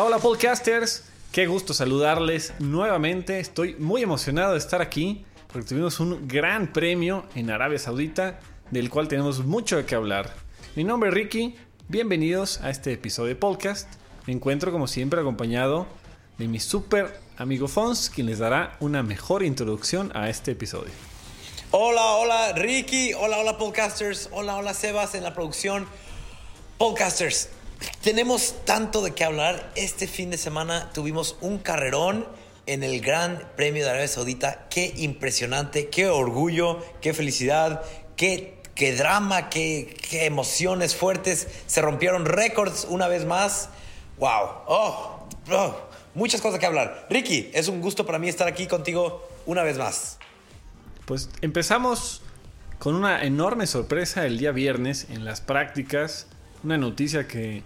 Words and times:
Hola, 0.00 0.20
podcasters. 0.20 1.02
Qué 1.32 1.48
gusto 1.48 1.74
saludarles 1.74 2.54
nuevamente. 2.60 3.40
Estoy 3.40 3.74
muy 3.80 4.00
emocionado 4.00 4.52
de 4.52 4.58
estar 4.58 4.80
aquí 4.80 5.24
porque 5.52 5.66
tuvimos 5.66 5.98
un 5.98 6.28
gran 6.28 6.72
premio 6.72 7.24
en 7.34 7.50
Arabia 7.50 7.80
Saudita 7.80 8.38
del 8.70 8.90
cual 8.90 9.08
tenemos 9.08 9.44
mucho 9.44 9.76
de 9.76 9.86
qué 9.86 9.96
hablar. 9.96 10.32
Mi 10.76 10.84
nombre 10.84 11.08
es 11.08 11.14
Ricky. 11.16 11.56
Bienvenidos 11.88 12.60
a 12.60 12.70
este 12.70 12.92
episodio 12.92 13.30
de 13.30 13.36
podcast. 13.36 13.92
Me 14.26 14.34
encuentro 14.34 14.70
como 14.70 14.86
siempre 14.86 15.20
acompañado 15.20 15.88
de 16.38 16.46
mi 16.46 16.60
super 16.60 17.18
amigo 17.36 17.66
Fons, 17.66 18.08
quien 18.08 18.28
les 18.28 18.38
dará 18.38 18.76
una 18.78 19.02
mejor 19.02 19.42
introducción 19.42 20.12
a 20.14 20.30
este 20.30 20.52
episodio. 20.52 20.92
Hola, 21.72 22.04
hola 22.12 22.52
Ricky, 22.52 23.14
hola, 23.14 23.38
hola 23.38 23.58
podcasters, 23.58 24.28
hola, 24.30 24.54
hola 24.54 24.74
Sebas 24.74 25.16
en 25.16 25.24
la 25.24 25.34
producción. 25.34 25.88
Podcasters, 26.78 27.50
tenemos 28.02 28.54
tanto 28.64 29.02
de 29.02 29.12
qué 29.12 29.24
hablar. 29.24 29.72
Este 29.74 30.06
fin 30.06 30.30
de 30.30 30.38
semana 30.38 30.90
tuvimos 30.92 31.36
un 31.40 31.58
carrerón 31.58 32.26
en 32.66 32.82
el 32.82 33.00
Gran 33.00 33.50
Premio 33.56 33.84
de 33.84 33.90
Arabia 33.90 34.08
Saudita. 34.08 34.66
Qué 34.68 34.92
impresionante, 34.96 35.88
qué 35.88 36.08
orgullo, 36.08 36.84
qué 37.00 37.14
felicidad, 37.14 37.82
qué, 38.16 38.60
qué 38.74 38.94
drama, 38.94 39.48
qué, 39.48 39.96
qué 40.10 40.26
emociones 40.26 40.94
fuertes. 40.94 41.48
Se 41.66 41.80
rompieron 41.82 42.24
récords 42.24 42.86
una 42.88 43.08
vez 43.08 43.24
más. 43.24 43.70
¡Wow! 44.18 44.46
Oh, 44.66 45.28
oh, 45.50 45.76
muchas 46.14 46.40
cosas 46.40 46.58
que 46.58 46.66
hablar. 46.66 47.06
Ricky, 47.10 47.50
es 47.54 47.68
un 47.68 47.80
gusto 47.80 48.04
para 48.06 48.18
mí 48.18 48.28
estar 48.28 48.48
aquí 48.48 48.66
contigo 48.66 49.26
una 49.46 49.62
vez 49.62 49.78
más. 49.78 50.18
Pues 51.06 51.30
empezamos 51.40 52.22
con 52.78 52.94
una 52.94 53.24
enorme 53.24 53.66
sorpresa 53.66 54.26
el 54.26 54.38
día 54.38 54.52
viernes 54.52 55.06
en 55.10 55.24
las 55.24 55.40
prácticas 55.40 56.26
una 56.64 56.78
noticia 56.78 57.26
que 57.26 57.62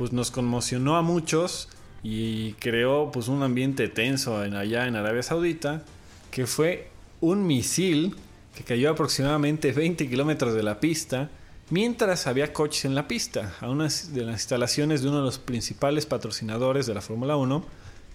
pues 0.00 0.14
nos 0.14 0.30
conmocionó 0.30 0.96
a 0.96 1.02
muchos 1.02 1.68
y 2.02 2.54
creó 2.54 3.12
pues 3.12 3.28
un 3.28 3.42
ambiente 3.42 3.86
tenso 3.88 4.42
en, 4.42 4.54
allá 4.54 4.86
en 4.86 4.96
Arabia 4.96 5.22
Saudita, 5.22 5.82
que 6.30 6.46
fue 6.46 6.88
un 7.20 7.46
misil 7.46 8.16
que 8.56 8.64
cayó 8.64 8.88
aproximadamente 8.88 9.72
20 9.72 10.08
kilómetros 10.08 10.54
de 10.54 10.62
la 10.62 10.80
pista 10.80 11.28
mientras 11.68 12.26
había 12.26 12.54
coches 12.54 12.86
en 12.86 12.94
la 12.94 13.08
pista, 13.08 13.54
a 13.60 13.68
una 13.68 13.88
de 13.88 14.22
las 14.22 14.36
instalaciones 14.36 15.02
de 15.02 15.08
uno 15.08 15.18
de 15.18 15.24
los 15.24 15.38
principales 15.38 16.06
patrocinadores 16.06 16.86
de 16.86 16.94
la 16.94 17.02
Fórmula 17.02 17.36
1, 17.36 17.62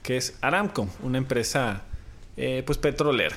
que 0.02 0.17
es 0.17 0.39
Aramco, 0.41 0.89
una 1.03 1.19
empresa 1.19 1.83
eh, 2.36 2.63
pues 2.66 2.80
petrolera 2.80 3.36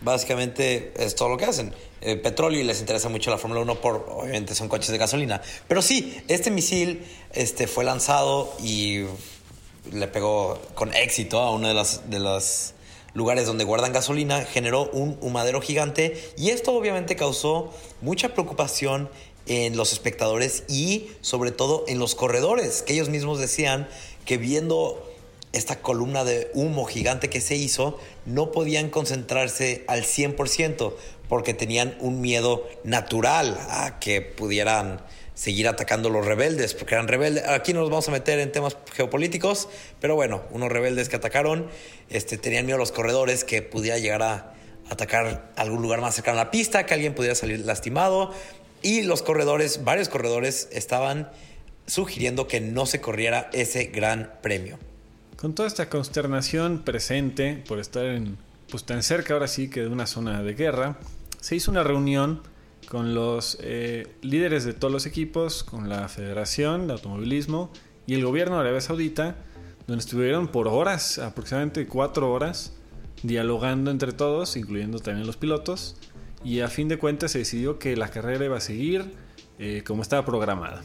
básicamente 0.00 0.92
es 0.96 1.14
todo 1.14 1.28
lo 1.30 1.36
que 1.36 1.44
hacen. 1.44 1.74
El 2.00 2.20
petróleo 2.20 2.60
y 2.60 2.64
les 2.64 2.80
interesa 2.80 3.08
mucho 3.08 3.30
la 3.30 3.38
Fórmula 3.38 3.60
1 3.62 3.80
por, 3.80 4.06
obviamente, 4.10 4.54
son 4.54 4.68
coches 4.68 4.90
de 4.90 4.98
gasolina. 4.98 5.40
Pero 5.68 5.82
sí, 5.82 6.20
este 6.28 6.50
misil 6.50 7.04
este, 7.32 7.66
fue 7.66 7.84
lanzado 7.84 8.52
y 8.62 9.04
le 9.92 10.08
pegó 10.08 10.60
con 10.74 10.94
éxito 10.94 11.40
a 11.40 11.50
uno 11.52 11.68
de 11.68 11.74
los 11.74 12.10
de 12.10 12.18
las 12.18 12.74
lugares 13.16 13.46
donde 13.46 13.64
guardan 13.64 13.94
gasolina, 13.94 14.44
generó 14.44 14.90
un 14.90 15.16
humadero 15.22 15.62
gigante 15.62 16.22
y 16.36 16.50
esto 16.50 16.74
obviamente 16.74 17.16
causó 17.16 17.72
mucha 18.02 18.34
preocupación 18.34 19.08
en 19.46 19.76
los 19.76 19.92
espectadores 19.92 20.64
y 20.68 21.08
sobre 21.22 21.50
todo 21.50 21.84
en 21.88 21.98
los 21.98 22.14
corredores, 22.14 22.82
que 22.82 22.92
ellos 22.92 23.08
mismos 23.08 23.38
decían 23.38 23.88
que 24.26 24.36
viendo 24.36 25.10
esta 25.52 25.80
columna 25.80 26.24
de 26.24 26.50
humo 26.54 26.84
gigante 26.84 27.30
que 27.30 27.40
se 27.40 27.56
hizo, 27.56 27.98
no 28.24 28.52
podían 28.52 28.90
concentrarse 28.90 29.84
al 29.86 30.02
100% 30.02 30.94
porque 31.28 31.54
tenían 31.54 31.96
un 32.00 32.20
miedo 32.20 32.68
natural 32.84 33.58
a 33.70 33.98
que 33.98 34.20
pudieran 34.20 35.00
seguir 35.34 35.68
atacando 35.68 36.08
los 36.08 36.24
rebeldes, 36.24 36.74
porque 36.74 36.94
eran 36.94 37.08
rebeldes. 37.08 37.46
Aquí 37.46 37.72
no 37.72 37.80
nos 37.80 37.90
vamos 37.90 38.08
a 38.08 38.12
meter 38.12 38.38
en 38.38 38.50
temas 38.52 38.76
geopolíticos, 38.92 39.68
pero 40.00 40.14
bueno, 40.14 40.42
unos 40.50 40.70
rebeldes 40.70 41.08
que 41.08 41.16
atacaron, 41.16 41.68
este, 42.08 42.38
tenían 42.38 42.64
miedo 42.64 42.76
a 42.76 42.78
los 42.78 42.92
corredores 42.92 43.44
que 43.44 43.62
pudiera 43.62 43.98
llegar 43.98 44.22
a 44.22 44.54
atacar 44.88 45.52
algún 45.56 45.82
lugar 45.82 46.00
más 46.00 46.14
cercano 46.14 46.40
a 46.40 46.44
la 46.44 46.50
pista, 46.50 46.86
que 46.86 46.94
alguien 46.94 47.14
pudiera 47.14 47.34
salir 47.34 47.60
lastimado. 47.60 48.32
Y 48.82 49.02
los 49.02 49.22
corredores, 49.22 49.84
varios 49.84 50.08
corredores, 50.08 50.68
estaban 50.72 51.30
sugiriendo 51.86 52.46
que 52.48 52.60
no 52.60 52.86
se 52.86 53.00
corriera 53.00 53.50
ese 53.52 53.84
gran 53.84 54.32
premio. 54.42 54.78
Con 55.36 55.54
toda 55.54 55.68
esta 55.68 55.90
consternación 55.90 56.82
presente 56.82 57.62
por 57.68 57.78
estar 57.78 58.06
en, 58.06 58.38
pues 58.70 58.84
tan 58.84 59.02
cerca 59.02 59.34
ahora 59.34 59.48
sí 59.48 59.68
que 59.68 59.82
de 59.82 59.88
una 59.88 60.06
zona 60.06 60.42
de 60.42 60.54
guerra, 60.54 60.98
se 61.40 61.56
hizo 61.56 61.70
una 61.70 61.84
reunión 61.84 62.40
con 62.88 63.14
los 63.14 63.58
eh, 63.60 64.16
líderes 64.22 64.64
de 64.64 64.72
todos 64.72 64.90
los 64.90 65.04
equipos, 65.04 65.62
con 65.62 65.90
la 65.90 66.08
Federación 66.08 66.86
de 66.86 66.94
Automovilismo 66.94 67.70
y 68.06 68.14
el 68.14 68.24
gobierno 68.24 68.54
de 68.56 68.62
Arabia 68.62 68.80
Saudita, 68.80 69.36
donde 69.86 70.00
estuvieron 70.00 70.48
por 70.48 70.68
horas, 70.68 71.18
aproximadamente 71.18 71.86
cuatro 71.86 72.32
horas, 72.32 72.72
dialogando 73.22 73.90
entre 73.90 74.12
todos, 74.12 74.56
incluyendo 74.56 75.00
también 75.00 75.26
los 75.26 75.36
pilotos, 75.36 75.96
y 76.44 76.60
a 76.60 76.68
fin 76.68 76.88
de 76.88 76.98
cuentas 76.98 77.32
se 77.32 77.40
decidió 77.40 77.78
que 77.78 77.94
la 77.94 78.08
carrera 78.08 78.46
iba 78.46 78.56
a 78.56 78.60
seguir 78.60 79.12
eh, 79.58 79.82
como 79.86 80.00
estaba 80.00 80.24
programada. 80.24 80.82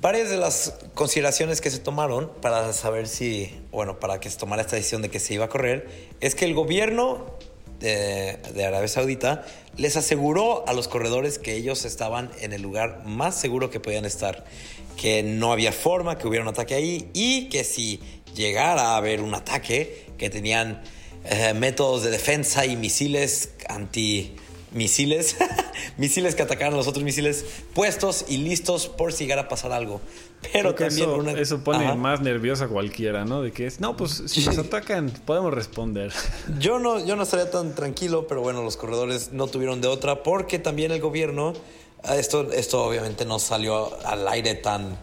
Varias 0.00 0.28
de 0.28 0.36
las 0.36 0.74
consideraciones 0.94 1.60
que 1.60 1.70
se 1.70 1.78
tomaron 1.78 2.30
para 2.40 2.72
saber 2.72 3.06
si, 3.06 3.50
bueno, 3.70 4.00
para 4.00 4.18
que 4.18 4.28
se 4.28 4.36
tomara 4.36 4.62
esta 4.62 4.74
decisión 4.74 5.02
de 5.02 5.08
que 5.08 5.20
se 5.20 5.34
iba 5.34 5.44
a 5.44 5.48
correr, 5.48 5.88
es 6.20 6.34
que 6.34 6.44
el 6.44 6.52
gobierno 6.52 7.24
de, 7.78 8.38
Arabia 8.66 8.88
Saudita 8.88 9.46
les 9.76 9.96
aseguró 9.96 10.68
a 10.68 10.72
los 10.72 10.88
corredores 10.88 11.38
que 11.38 11.54
ellos 11.54 11.84
estaban 11.84 12.30
en 12.40 12.52
el 12.52 12.60
lugar 12.60 13.02
más 13.04 13.36
seguro 13.36 13.70
que 13.70 13.78
podían 13.78 14.04
estar, 14.04 14.44
que 14.96 15.22
no 15.22 15.52
había 15.52 15.70
forma 15.70 16.18
que 16.18 16.26
hubiera 16.26 16.42
un 16.42 16.48
ataque 16.48 16.74
ahí 16.74 17.10
y 17.14 17.48
que 17.48 17.62
si 17.62 18.00
llegara 18.34 18.94
a 18.94 18.96
haber 18.96 19.20
un 19.20 19.34
ataque, 19.34 20.06
que 20.18 20.28
tenían 20.28 20.82
eh, 21.24 21.54
métodos 21.54 22.02
de 22.02 22.10
defensa 22.10 22.66
y 22.66 22.74
misiles 22.74 23.50
anti 23.68 24.34
misiles, 24.74 25.36
misiles 25.96 26.34
que 26.34 26.42
atacaran 26.42 26.74
a 26.74 26.76
los 26.76 26.86
otros 26.86 27.04
misiles 27.04 27.44
puestos 27.72 28.26
y 28.28 28.38
listos 28.38 28.88
por 28.88 29.12
si 29.12 29.24
llegara 29.24 29.42
a 29.42 29.48
pasar 29.48 29.72
algo. 29.72 30.00
Pero 30.52 30.74
también 30.74 31.08
eso, 31.08 31.36
eso 31.36 31.64
pone 31.64 31.94
más 31.94 32.20
nerviosa 32.20 32.64
a 32.64 32.68
cualquiera, 32.68 33.24
¿no? 33.24 33.40
De 33.40 33.52
que 33.52 33.66
es, 33.66 33.80
no, 33.80 33.96
pues 33.96 34.24
si 34.26 34.44
nos 34.44 34.58
atacan 34.58 35.10
podemos 35.24 35.54
responder. 35.54 36.12
Yo 36.58 36.78
no, 36.78 37.04
yo 37.04 37.16
no 37.16 37.22
estaría 37.22 37.50
tan 37.50 37.74
tranquilo, 37.74 38.26
pero 38.26 38.42
bueno, 38.42 38.62
los 38.62 38.76
corredores 38.76 39.32
no 39.32 39.46
tuvieron 39.46 39.80
de 39.80 39.88
otra 39.88 40.22
porque 40.22 40.58
también 40.58 40.92
el 40.92 41.00
gobierno, 41.00 41.54
esto, 42.16 42.52
esto 42.52 42.84
obviamente 42.84 43.24
no 43.24 43.38
salió 43.38 43.96
al 44.04 44.26
aire 44.28 44.54
tan, 44.54 44.98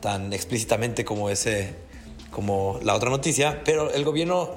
tan 0.00 0.32
explícitamente 0.32 1.04
como 1.04 1.28
ese, 1.28 1.74
como 2.30 2.80
la 2.82 2.94
otra 2.94 3.10
noticia, 3.10 3.62
pero 3.64 3.92
el 3.92 4.04
gobierno 4.04 4.54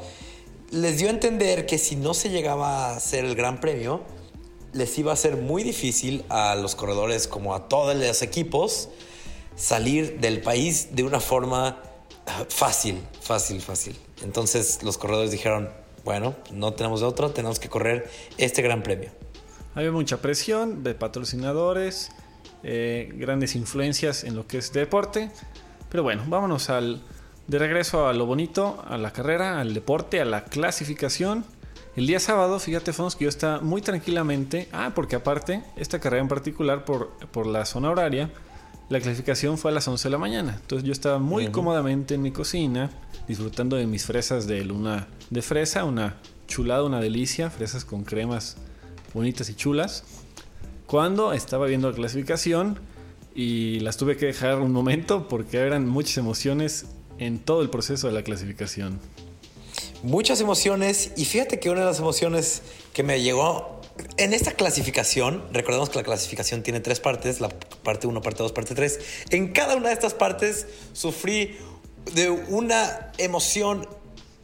les 0.71 0.97
dio 0.97 1.07
a 1.07 1.11
entender 1.11 1.65
que 1.65 1.77
si 1.77 1.95
no 1.95 2.13
se 2.13 2.29
llegaba 2.29 2.87
a 2.87 2.95
hacer 2.95 3.25
el 3.25 3.35
gran 3.35 3.59
premio, 3.59 4.01
les 4.73 4.97
iba 4.97 5.13
a 5.13 5.15
ser 5.15 5.37
muy 5.37 5.63
difícil 5.63 6.23
a 6.29 6.55
los 6.55 6.75
corredores 6.75 7.27
como 7.27 7.55
a 7.55 7.67
todos 7.67 7.95
los 7.95 8.21
equipos 8.21 8.89
salir 9.55 10.19
del 10.19 10.41
país 10.41 10.95
de 10.95 11.03
una 11.03 11.19
forma 11.19 11.77
ah, 12.25 12.45
fácil, 12.49 12.99
fácil, 13.21 13.61
fácil. 13.61 13.95
Entonces 14.23 14.81
los 14.83 14.97
corredores 14.97 15.31
dijeron, 15.31 15.69
bueno, 16.03 16.35
no 16.51 16.73
tenemos 16.73 17.01
de 17.01 17.07
otra, 17.07 17.33
tenemos 17.33 17.59
que 17.59 17.69
correr 17.69 18.09
este 18.37 18.61
gran 18.61 18.83
premio. 18.83 19.11
Había 19.75 19.91
mucha 19.91 20.17
presión 20.17 20.83
de 20.83 20.93
patrocinadores, 20.95 22.11
eh, 22.63 23.09
grandes 23.13 23.55
influencias 23.55 24.23
en 24.23 24.35
lo 24.35 24.47
que 24.47 24.57
es 24.57 24.73
deporte, 24.73 25.31
pero 25.89 26.03
bueno, 26.03 26.23
vámonos 26.27 26.69
al, 26.69 27.01
de 27.47 27.59
regreso 27.59 28.07
a 28.07 28.13
lo 28.13 28.25
bonito, 28.25 28.83
a 28.87 28.97
la 28.97 29.11
carrera, 29.11 29.59
al 29.59 29.73
deporte, 29.73 30.21
a 30.21 30.25
la 30.25 30.45
clasificación. 30.45 31.45
El 31.93 32.07
día 32.07 32.21
sábado, 32.21 32.57
fíjate, 32.57 32.93
Fons, 32.93 33.17
que 33.17 33.25
yo 33.25 33.29
estaba 33.29 33.59
muy 33.59 33.81
tranquilamente. 33.81 34.69
Ah, 34.71 34.93
porque 34.95 35.17
aparte, 35.17 35.61
esta 35.75 35.99
carrera 35.99 36.21
en 36.21 36.29
particular, 36.29 36.85
por, 36.85 37.09
por 37.31 37.45
la 37.45 37.65
zona 37.65 37.89
horaria, 37.89 38.29
la 38.87 39.01
clasificación 39.01 39.57
fue 39.57 39.71
a 39.71 39.73
las 39.73 39.89
11 39.89 40.07
de 40.07 40.11
la 40.11 40.17
mañana. 40.17 40.57
Entonces 40.61 40.85
yo 40.85 40.93
estaba 40.93 41.19
muy 41.19 41.49
cómodamente 41.49 42.15
en 42.15 42.21
mi 42.21 42.31
cocina, 42.31 42.89
disfrutando 43.27 43.75
de 43.75 43.87
mis 43.87 44.05
fresas 44.05 44.47
de 44.47 44.63
luna 44.63 45.07
de 45.29 45.41
fresa, 45.41 45.83
una 45.83 46.15
chulada, 46.47 46.83
una 46.83 47.01
delicia, 47.01 47.49
fresas 47.49 47.83
con 47.83 48.05
cremas 48.05 48.55
bonitas 49.13 49.49
y 49.49 49.55
chulas. 49.55 50.05
Cuando 50.87 51.33
estaba 51.33 51.67
viendo 51.67 51.89
la 51.89 51.95
clasificación 51.95 52.79
y 53.35 53.81
las 53.81 53.97
tuve 53.97 54.15
que 54.15 54.27
dejar 54.27 54.59
un 54.59 54.71
momento 54.71 55.27
porque 55.27 55.57
eran 55.57 55.87
muchas 55.87 56.17
emociones 56.17 56.85
en 57.17 57.39
todo 57.39 57.61
el 57.61 57.69
proceso 57.69 58.07
de 58.07 58.13
la 58.13 58.23
clasificación 58.23 58.99
muchas 60.03 60.41
emociones 60.41 61.11
y 61.15 61.25
fíjate 61.25 61.59
que 61.59 61.69
una 61.69 61.81
de 61.81 61.85
las 61.87 61.99
emociones 61.99 62.61
que 62.93 63.03
me 63.03 63.21
llegó 63.21 63.81
en 64.17 64.33
esta 64.33 64.53
clasificación, 64.53 65.43
recordemos 65.51 65.89
que 65.89 65.97
la 65.97 66.03
clasificación 66.03 66.63
tiene 66.63 66.79
tres 66.79 66.99
partes, 66.99 67.39
la 67.39 67.49
parte 67.49 68.07
1, 68.07 68.21
parte 68.21 68.43
2, 68.43 68.51
parte 68.51 68.75
3, 68.75 68.99
en 69.31 69.53
cada 69.53 69.75
una 69.75 69.89
de 69.89 69.93
estas 69.93 70.13
partes 70.13 70.67
sufrí 70.93 71.57
de 72.13 72.29
una 72.29 73.11
emoción 73.17 73.87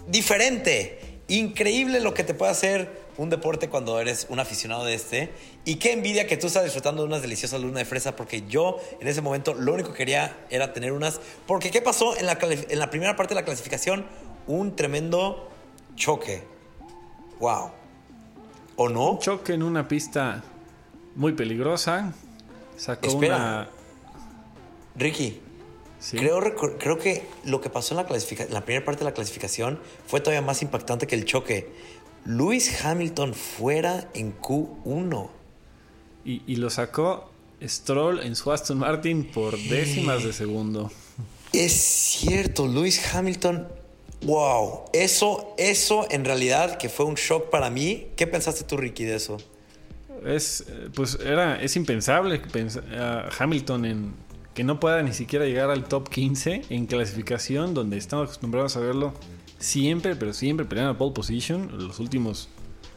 diferente, 0.07 0.99
increíble 1.27 1.99
lo 1.99 2.13
que 2.13 2.23
te 2.23 2.33
puede 2.33 2.51
hacer 2.51 3.07
un 3.17 3.29
deporte 3.29 3.67
cuando 3.67 3.99
eres 3.99 4.27
un 4.29 4.39
aficionado 4.39 4.85
de 4.85 4.93
este. 4.93 5.31
Y 5.65 5.75
qué 5.75 5.91
envidia 5.91 6.27
que 6.27 6.37
tú 6.37 6.47
estás 6.47 6.63
disfrutando 6.63 7.01
de 7.01 7.07
unas 7.07 7.21
deliciosas 7.21 7.59
lunas 7.59 7.79
de 7.79 7.85
fresa, 7.85 8.15
porque 8.15 8.43
yo 8.47 8.79
en 9.01 9.07
ese 9.07 9.21
momento 9.21 9.53
lo 9.53 9.73
único 9.73 9.91
que 9.91 9.97
quería 9.97 10.37
era 10.49 10.71
tener 10.71 10.91
unas. 10.91 11.19
Porque 11.45 11.71
¿qué 11.71 11.81
pasó 11.81 12.17
en 12.17 12.27
la, 12.27 12.37
en 12.41 12.79
la 12.79 12.89
primera 12.89 13.15
parte 13.15 13.33
de 13.33 13.41
la 13.41 13.45
clasificación? 13.45 14.05
Un 14.47 14.75
tremendo 14.75 15.49
choque. 15.95 16.43
¡Wow! 17.39 17.71
¿O 18.75 18.89
no? 18.89 19.11
Un 19.11 19.19
choque 19.19 19.53
en 19.53 19.63
una 19.63 19.87
pista 19.87 20.43
muy 21.15 21.33
peligrosa. 21.33 22.13
Sacó 22.77 23.07
Espera. 23.07 23.35
una. 23.35 23.69
Ricky, 24.95 25.41
Sí. 25.99 26.15
creo, 26.17 26.39
creo 26.77 26.97
que 26.99 27.27
lo 27.43 27.59
que 27.59 27.69
pasó 27.71 27.99
en 27.99 28.05
la, 28.07 28.47
la 28.49 28.61
primera 28.65 28.85
parte 28.85 28.99
de 28.99 29.05
la 29.05 29.13
clasificación 29.13 29.79
fue 30.05 30.19
todavía 30.21 30.41
más 30.43 30.61
impactante 30.61 31.07
que 31.07 31.15
el 31.15 31.25
choque. 31.25 31.71
Lewis 32.25 32.83
Hamilton 32.85 33.33
fuera 33.33 34.07
en 34.13 34.37
Q1. 34.39 35.29
Y, 36.25 36.43
y 36.45 36.57
lo 36.57 36.69
sacó 36.69 37.31
Stroll 37.63 38.19
en 38.19 38.35
su 38.35 38.51
Aston 38.51 38.77
Martin 38.79 39.31
por 39.31 39.57
décimas 39.57 40.23
de 40.23 40.33
segundo. 40.33 40.91
Es 41.53 41.73
cierto, 41.73 42.67
Lewis 42.67 43.13
Hamilton. 43.15 43.67
Wow, 44.23 44.85
eso, 44.93 45.53
eso 45.57 46.07
en 46.09 46.25
realidad 46.25 46.77
que 46.77 46.89
fue 46.89 47.05
un 47.05 47.15
shock 47.15 47.49
para 47.49 47.69
mí. 47.69 48.07
¿Qué 48.15 48.25
pensaste 48.27 48.63
tú, 48.63 48.75
Ricky, 48.77 49.03
de 49.05 49.15
eso? 49.15 49.37
Es, 50.25 50.61
eh, 50.67 50.89
pues 50.93 51.19
era, 51.23 51.61
es 51.61 51.75
impensable 51.75 52.41
que 52.41 52.49
pens- 52.49 52.81
a 52.97 53.29
Hamilton 53.37 53.85
en, 53.85 54.13
que 54.55 54.63
no 54.63 54.79
pueda 54.79 55.03
ni 55.03 55.13
siquiera 55.13 55.45
llegar 55.45 55.69
al 55.69 55.83
top 55.83 56.09
15 56.09 56.63
en 56.69 56.87
clasificación, 56.87 57.75
donde 57.75 57.97
estamos 57.97 58.25
acostumbrados 58.25 58.75
a 58.75 58.79
verlo 58.79 59.13
siempre, 59.59 60.15
pero 60.15 60.33
siempre 60.33 60.65
peleando 60.65 60.93
a 60.93 60.97
pole 60.97 61.13
position. 61.13 61.69
Los 61.87 61.99
últimos 61.99 62.49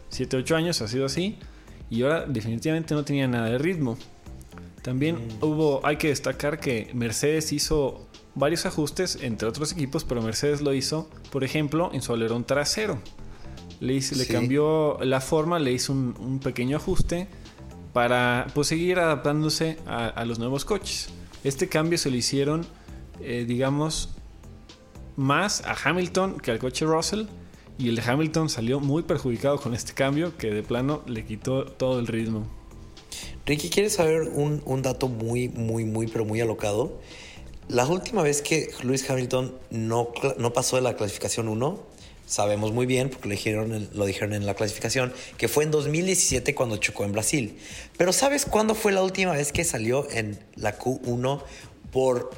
7, 0.09 0.39
8 0.39 0.57
años 0.57 0.81
ha 0.81 0.89
sido 0.89 1.05
así. 1.05 1.37
Y 1.91 2.03
ahora 2.03 2.25
definitivamente 2.27 2.95
no 2.95 3.05
tenía 3.05 3.29
nada 3.29 3.51
de 3.51 3.59
ritmo. 3.59 3.99
También 4.83 5.19
hubo, 5.43 5.85
hay 5.85 5.97
que 5.97 6.09
destacar 6.09 6.59
que 6.61 6.91
Mercedes 6.95 7.53
hizo 7.53 8.07
varios 8.35 8.67
ajustes 8.67 9.19
entre 9.21 9.49
otros 9.49 9.73
equipos, 9.73 10.05
pero 10.05 10.23
Mercedes 10.23 10.61
lo 10.61 10.73
hizo, 10.75 11.09
por 11.31 11.45
ejemplo, 11.45 11.91
en 11.93 12.03
su 12.03 12.13
alerón 12.13 12.45
trasero. 12.45 12.99
Le, 13.81 13.95
hizo- 13.95 14.15
le 14.15 14.27
cambió 14.27 14.99
la 15.03 15.21
forma, 15.21 15.59
le 15.59 15.73
hizo 15.73 15.93
un, 15.93 16.15
un 16.21 16.39
pequeño 16.39 16.77
ajuste 16.77 17.29
para 17.93 18.47
pues, 18.55 18.69
seguir 18.69 18.99
adaptándose 18.99 19.79
a, 19.87 20.07
a 20.09 20.25
los 20.25 20.39
nuevos 20.39 20.65
coches. 20.65 21.09
Este 21.45 21.69
cambio 21.69 21.99
se 21.99 22.11
lo 22.11 22.17
hicieron, 22.17 22.67
eh, 23.21 23.45
digamos, 23.49 24.11
más 25.17 25.63
a 25.65 25.75
Hamilton 25.83 26.39
que 26.41 26.51
al 26.51 26.59
coche 26.59 26.85
Russell. 26.85 27.25
Y 27.79 27.89
el 27.89 27.97
de 27.97 28.03
Hamilton 28.03 28.51
salió 28.51 28.79
muy 28.79 29.03
perjudicado 29.05 29.59
con 29.59 29.73
este 29.75 29.95
cambio 29.95 30.37
que 30.37 30.51
de 30.51 30.63
plano 30.63 31.03
le 31.07 31.25
quitó 31.25 31.65
todo 31.65 31.99
el 31.99 32.07
ritmo. 32.07 32.47
Ricky, 33.47 33.71
¿quieres 33.71 33.95
saber 33.95 34.23
un, 34.35 34.61
un 34.67 34.83
dato 34.83 35.09
muy, 35.09 35.49
muy, 35.49 35.87
muy, 35.87 36.07
pero 36.07 36.27
muy 36.27 36.43
alocado? 36.43 37.01
La 37.71 37.87
última 37.87 38.23
vez 38.23 38.43
que 38.43 38.71
Lewis 38.83 39.09
Hamilton 39.09 39.55
no, 39.71 40.13
no 40.39 40.53
pasó 40.53 40.75
de 40.77 40.83
la 40.83 40.97
clasificación 40.97 41.47
1, 41.49 41.81
sabemos 42.27 42.73
muy 42.73 42.85
bien, 42.85 43.11
porque 43.11 43.29
lo 43.29 43.33
dijeron, 43.35 43.73
en- 43.73 43.89
lo 43.95 44.07
dijeron 44.07 44.33
en 44.35 44.45
la 44.45 44.55
clasificación, 44.55 45.13
que 45.37 45.47
fue 45.47 45.63
en 45.63 45.71
2017 45.71 46.53
cuando 46.57 46.79
chocó 46.79 47.05
en 47.05 47.13
Brasil. 47.13 47.59
Pero 47.97 48.13
¿sabes 48.13 48.45
cuándo 48.45 48.75
fue 48.75 48.91
la 48.91 49.03
última 49.05 49.33
vez 49.35 49.53
que 49.53 49.63
salió 49.63 50.09
en 50.11 50.39
la 50.57 50.77
Q1 50.79 51.43
por 51.93 52.31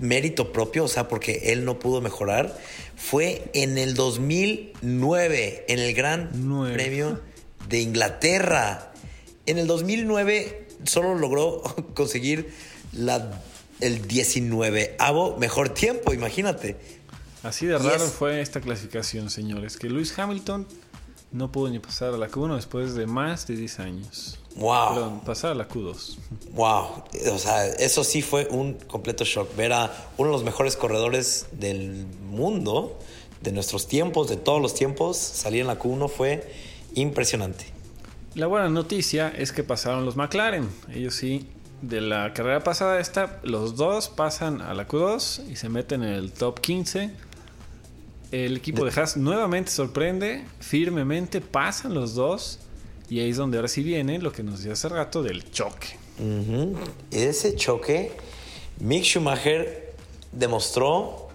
mérito 0.00 0.52
propio? 0.52 0.84
O 0.84 0.88
sea, 0.88 1.08
porque 1.08 1.52
él 1.52 1.64
no 1.64 1.78
pudo 1.78 2.02
mejorar. 2.02 2.58
Fue 2.94 3.44
en 3.54 3.78
el 3.78 3.94
2009, 3.94 5.64
en 5.68 5.78
el 5.78 5.94
Gran. 5.94 6.30
Premio 6.74 7.20
de 7.70 7.80
Inglaterra. 7.80 8.92
En 9.46 9.56
el 9.56 9.66
2009 9.66 10.68
solo 10.84 11.14
logró 11.14 11.62
conseguir 11.94 12.50
la, 12.92 13.40
el 13.80 14.06
19 14.06 14.96
mejor 15.38 15.68
tiempo, 15.70 16.12
imagínate. 16.12 16.76
Así 17.42 17.66
de 17.66 17.78
raro 17.78 18.06
fue 18.06 18.40
esta 18.40 18.60
clasificación, 18.60 19.30
señores, 19.30 19.76
que 19.76 19.88
Lewis 19.88 20.18
Hamilton 20.18 20.66
no 21.32 21.52
pudo 21.52 21.70
ni 21.70 21.78
pasar 21.78 22.14
a 22.14 22.16
la 22.16 22.28
Q1 22.28 22.56
después 22.56 22.94
de 22.94 23.06
más 23.06 23.46
de 23.46 23.56
10 23.56 23.80
años. 23.80 24.38
Wow. 24.56 24.94
Perdón, 24.94 25.20
pasar 25.20 25.52
a 25.52 25.54
la 25.54 25.68
Q2. 25.68 26.16
Wow, 26.52 27.04
o 27.32 27.38
sea, 27.38 27.66
eso 27.66 28.04
sí 28.04 28.22
fue 28.22 28.48
un 28.50 28.74
completo 28.74 29.24
shock. 29.24 29.54
Ver 29.54 29.72
a 29.72 29.92
uno 30.16 30.30
de 30.30 30.32
los 30.32 30.44
mejores 30.44 30.76
corredores 30.76 31.46
del 31.52 32.06
mundo, 32.28 32.98
de 33.42 33.52
nuestros 33.52 33.86
tiempos, 33.86 34.28
de 34.28 34.36
todos 34.36 34.62
los 34.62 34.74
tiempos, 34.74 35.18
salir 35.18 35.60
en 35.60 35.66
la 35.66 35.78
Q1 35.78 36.08
fue 36.08 36.52
impresionante. 36.94 37.66
La 38.34 38.46
buena 38.46 38.68
noticia 38.68 39.28
es 39.28 39.52
que 39.52 39.62
pasaron 39.62 40.04
los 40.04 40.16
McLaren. 40.16 40.68
Ellos 40.92 41.14
sí, 41.14 41.46
de 41.82 42.00
la 42.00 42.32
carrera 42.32 42.64
pasada 42.64 43.00
esta, 43.00 43.40
los 43.42 43.76
dos 43.76 44.08
pasan 44.08 44.60
a 44.60 44.74
la 44.74 44.88
Q2 44.88 45.48
y 45.50 45.56
se 45.56 45.68
meten 45.68 46.02
en 46.02 46.14
el 46.14 46.32
top 46.32 46.60
15. 46.60 47.10
El 48.32 48.56
equipo 48.56 48.84
de 48.84 48.92
Haas 48.98 49.16
nuevamente 49.16 49.70
sorprende, 49.70 50.44
firmemente 50.60 51.40
pasan 51.40 51.94
los 51.94 52.14
dos. 52.14 52.58
Y 53.08 53.20
ahí 53.20 53.30
es 53.30 53.36
donde 53.36 53.58
ahora 53.58 53.68
sí 53.68 53.82
viene 53.82 54.18
lo 54.18 54.32
que 54.32 54.42
nos 54.42 54.58
decía 54.58 54.72
hace 54.72 54.88
rato 54.88 55.22
del 55.22 55.50
choque. 55.50 55.96
Ujú. 56.18 56.74
Ese 57.10 57.54
choque, 57.54 58.12
Mick 58.80 59.04
Schumacher 59.04 59.94
demostró 60.32 61.25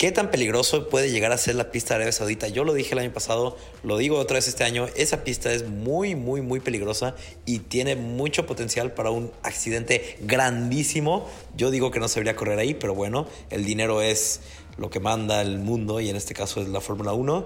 qué 0.00 0.12
tan 0.12 0.30
peligroso 0.30 0.88
puede 0.88 1.10
llegar 1.10 1.30
a 1.30 1.36
ser 1.36 1.56
la 1.56 1.70
pista 1.70 1.92
de 1.92 1.96
Arabia 1.96 2.12
Saudita. 2.12 2.48
Yo 2.48 2.64
lo 2.64 2.72
dije 2.72 2.92
el 2.92 3.00
año 3.00 3.12
pasado, 3.12 3.58
lo 3.82 3.98
digo 3.98 4.16
otra 4.16 4.36
vez 4.36 4.48
este 4.48 4.64
año, 4.64 4.88
esa 4.96 5.24
pista 5.24 5.52
es 5.52 5.68
muy, 5.68 6.14
muy, 6.14 6.40
muy 6.40 6.58
peligrosa 6.58 7.14
y 7.44 7.58
tiene 7.58 7.96
mucho 7.96 8.46
potencial 8.46 8.94
para 8.94 9.10
un 9.10 9.30
accidente 9.42 10.16
grandísimo. 10.22 11.28
Yo 11.54 11.70
digo 11.70 11.90
que 11.90 12.00
no 12.00 12.08
se 12.08 12.14
debería 12.14 12.34
correr 12.34 12.58
ahí, 12.58 12.72
pero 12.72 12.94
bueno, 12.94 13.26
el 13.50 13.66
dinero 13.66 14.00
es 14.00 14.40
lo 14.78 14.88
que 14.88 15.00
manda 15.00 15.42
el 15.42 15.58
mundo 15.58 16.00
y 16.00 16.08
en 16.08 16.16
este 16.16 16.32
caso 16.32 16.62
es 16.62 16.68
la 16.68 16.80
Fórmula 16.80 17.12
1. 17.12 17.44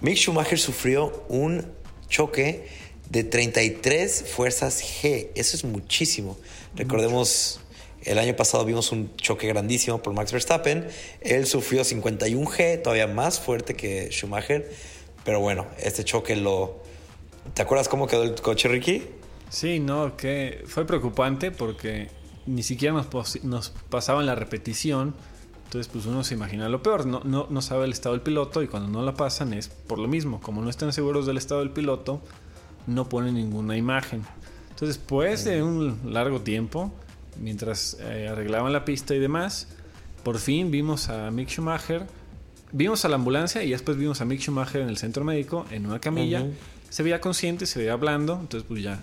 Mick 0.00 0.16
Schumacher 0.16 0.58
sufrió 0.58 1.26
un 1.28 1.74
choque 2.08 2.68
de 3.10 3.22
33 3.22 4.30
fuerzas 4.34 4.82
G. 4.82 5.28
Eso 5.34 5.58
es 5.58 5.64
muchísimo. 5.64 6.38
Recordemos, 6.74 7.60
el 8.04 8.18
año 8.18 8.34
pasado 8.34 8.64
vimos 8.64 8.92
un 8.92 9.14
choque 9.16 9.46
grandísimo 9.46 10.02
por 10.02 10.12
Max 10.12 10.32
Verstappen. 10.32 10.88
Él 11.20 11.46
sufrió 11.46 11.84
51 11.84 12.44
G, 12.50 12.82
todavía 12.82 13.06
más 13.06 13.40
fuerte 13.40 13.74
que 13.74 14.10
Schumacher. 14.10 14.70
Pero 15.24 15.40
bueno, 15.40 15.66
este 15.78 16.04
choque 16.04 16.36
lo... 16.36 16.82
¿Te 17.54 17.62
acuerdas 17.62 17.88
cómo 17.88 18.06
quedó 18.06 18.24
el 18.24 18.34
coche, 18.34 18.68
Ricky? 18.68 19.04
Sí, 19.48 19.80
no, 19.80 20.16
que 20.16 20.64
fue 20.66 20.86
preocupante 20.86 21.50
porque 21.50 22.08
ni 22.46 22.62
siquiera 22.62 22.94
nos, 22.94 23.44
nos 23.44 23.70
pasaban 23.88 24.26
la 24.26 24.34
repetición. 24.34 25.14
Entonces, 25.64 25.90
pues 25.92 26.06
uno 26.06 26.24
se 26.24 26.34
imagina 26.34 26.68
lo 26.68 26.82
peor. 26.82 27.06
No, 27.06 27.20
no, 27.24 27.46
no 27.48 27.62
sabe 27.62 27.84
el 27.84 27.92
estado 27.92 28.14
del 28.14 28.22
piloto 28.22 28.62
y 28.62 28.68
cuando 28.68 28.88
no 28.88 29.04
la 29.04 29.14
pasan 29.14 29.52
es 29.52 29.68
por 29.68 29.98
lo 29.98 30.08
mismo. 30.08 30.40
Como 30.40 30.62
no 30.62 30.70
están 30.70 30.92
seguros 30.92 31.26
del 31.26 31.36
estado 31.38 31.60
del 31.60 31.70
piloto, 31.70 32.20
no 32.86 33.08
ponen 33.08 33.34
ninguna 33.34 33.76
imagen. 33.76 34.24
Entonces, 34.70 34.98
después 34.98 35.44
de 35.44 35.62
un 35.62 36.00
largo 36.04 36.40
tiempo, 36.40 36.92
mientras 37.40 37.96
eh, 38.00 38.28
arreglaban 38.30 38.72
la 38.72 38.84
pista 38.84 39.14
y 39.14 39.18
demás, 39.18 39.68
por 40.22 40.38
fin 40.38 40.70
vimos 40.70 41.08
a 41.08 41.30
Mick 41.30 41.48
Schumacher. 41.48 42.06
Vimos 42.72 43.04
a 43.04 43.08
la 43.08 43.16
ambulancia 43.16 43.62
y 43.62 43.70
después 43.70 43.96
vimos 43.98 44.20
a 44.20 44.24
Mick 44.24 44.40
Schumacher 44.40 44.80
en 44.80 44.88
el 44.88 44.96
centro 44.96 45.24
médico 45.24 45.66
en 45.70 45.86
una 45.86 46.00
camilla. 46.00 46.42
Ujú. 46.42 46.52
Se 46.88 47.02
veía 47.02 47.20
consciente, 47.20 47.66
se 47.66 47.78
veía 47.78 47.92
hablando. 47.92 48.38
Entonces, 48.40 48.66
pues 48.68 48.82
ya 48.82 49.00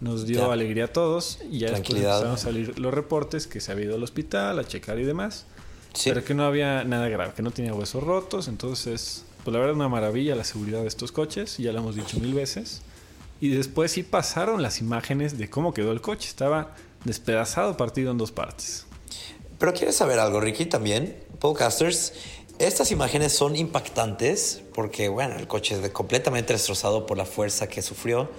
nos 0.00 0.26
dio 0.26 0.46
Ya. 0.46 0.52
alegría 0.52 0.84
a 0.84 0.88
todos. 0.88 1.38
Y 1.50 1.60
ya 1.60 1.70
después 1.70 1.90
empezaron 1.98 2.32
a 2.32 2.36
salir 2.38 2.78
los 2.78 2.92
reportes 2.94 3.46
que 3.46 3.60
se 3.60 3.70
había 3.72 3.86
ido 3.86 3.96
al 3.96 4.02
hospital 4.02 4.58
a 4.58 4.64
checar 4.64 4.98
y 4.98 5.04
demás. 5.04 5.46
Sí. 5.94 6.08
Pero 6.10 6.24
que 6.24 6.32
no 6.34 6.44
había 6.44 6.84
nada 6.84 7.08
grave, 7.08 7.32
que 7.36 7.42
no 7.42 7.50
tenía 7.50 7.74
huesos 7.74 8.02
rotos. 8.02 8.48
Entonces, 8.48 9.24
pues 9.44 9.52
la 9.52 9.60
verdad, 9.60 9.74
una 9.76 9.88
maravilla 9.88 10.34
la 10.34 10.44
seguridad 10.44 10.80
de 10.80 10.88
estos 10.88 11.12
coches. 11.12 11.58
Ya 11.58 11.72
lo 11.72 11.80
hemos 11.80 11.96
dicho 11.96 12.18
mil 12.18 12.32
veces. 12.32 12.80
Y 13.42 13.48
después 13.48 13.90
sí 13.92 14.02
pasaron 14.04 14.62
las 14.62 14.80
imágenes 14.80 15.36
de 15.36 15.50
cómo 15.50 15.74
quedó 15.74 15.92
el 15.92 16.00
coche. 16.00 16.28
Estaba 16.28 16.74
despedazado, 17.04 17.76
partido 17.76 18.10
en 18.10 18.18
dos 18.18 18.32
partes. 18.32 18.86
Pero 19.58 19.72
quieres 19.74 19.96
saber 19.96 20.18
algo, 20.18 20.40
Ricky, 20.40 20.66
también. 20.66 21.16
Podcasters, 21.38 22.12
estas 22.58 22.90
imágenes 22.90 23.32
son 23.32 23.56
impactantes 23.56 24.62
porque, 24.74 25.08
bueno, 25.08 25.36
el 25.36 25.46
coche 25.46 25.78
es 25.80 25.90
completamente 25.90 26.52
destrozado 26.52 27.06
por 27.06 27.16
la 27.16 27.24
fuerza 27.24 27.68
que 27.68 27.82
sufrió. 27.82 28.30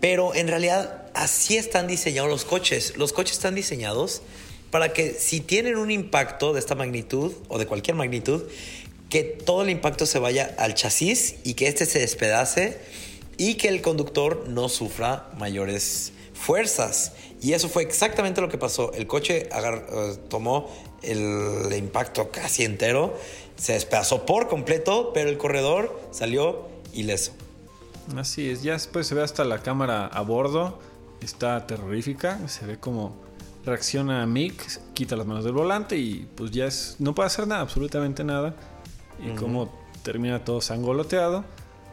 Pero 0.00 0.34
en 0.34 0.48
realidad 0.48 1.10
así 1.14 1.56
están 1.56 1.86
diseñados 1.86 2.30
los 2.30 2.44
coches. 2.44 2.96
Los 2.96 3.12
coches 3.12 3.36
están 3.36 3.54
diseñados 3.54 4.22
para 4.70 4.92
que 4.92 5.14
si 5.14 5.40
tienen 5.40 5.76
un 5.76 5.90
impacto 5.90 6.52
de 6.52 6.60
esta 6.60 6.74
magnitud 6.74 7.32
o 7.48 7.58
de 7.58 7.66
cualquier 7.66 7.96
magnitud, 7.96 8.42
que 9.08 9.22
todo 9.22 9.62
el 9.62 9.70
impacto 9.70 10.04
se 10.04 10.18
vaya 10.18 10.54
al 10.58 10.74
chasis 10.74 11.36
y 11.44 11.54
que 11.54 11.68
este 11.68 11.86
se 11.86 12.00
despedace 12.00 12.78
y 13.38 13.54
que 13.54 13.68
el 13.68 13.82
conductor 13.82 14.48
no 14.48 14.68
sufra 14.68 15.30
mayores 15.38 16.12
fuerzas. 16.34 17.12
Y 17.42 17.52
eso 17.52 17.68
fue 17.68 17.82
exactamente 17.82 18.40
lo 18.40 18.48
que 18.48 18.58
pasó. 18.58 18.92
El 18.92 19.06
coche 19.06 19.48
agar- 19.52 19.86
eh, 19.90 20.16
tomó 20.28 20.70
el 21.02 21.72
impacto 21.76 22.30
casi 22.30 22.64
entero, 22.64 23.14
se 23.56 23.74
despedazó 23.74 24.26
por 24.26 24.48
completo, 24.48 25.12
pero 25.12 25.28
el 25.30 25.38
corredor 25.38 26.00
salió 26.10 26.68
ileso. 26.92 27.32
Así 28.16 28.48
es, 28.48 28.62
ya 28.62 28.72
después 28.72 29.06
se 29.06 29.14
ve 29.14 29.22
hasta 29.22 29.44
la 29.44 29.62
cámara 29.62 30.06
a 30.06 30.20
bordo, 30.22 30.78
está 31.20 31.66
terrorífica, 31.66 32.46
se 32.48 32.64
ve 32.66 32.78
como 32.78 33.16
reacciona 33.64 34.24
Mick, 34.26 34.54
quita 34.94 35.16
las 35.16 35.26
manos 35.26 35.44
del 35.44 35.52
volante 35.52 35.96
y 35.96 36.28
pues 36.36 36.52
ya 36.52 36.66
es, 36.66 36.96
no 37.00 37.14
puede 37.16 37.26
hacer 37.26 37.48
nada, 37.48 37.62
absolutamente 37.62 38.22
nada, 38.22 38.54
y 39.20 39.34
como 39.36 39.72
termina 40.04 40.44
todo 40.44 40.60
sangoloteado, 40.60 41.44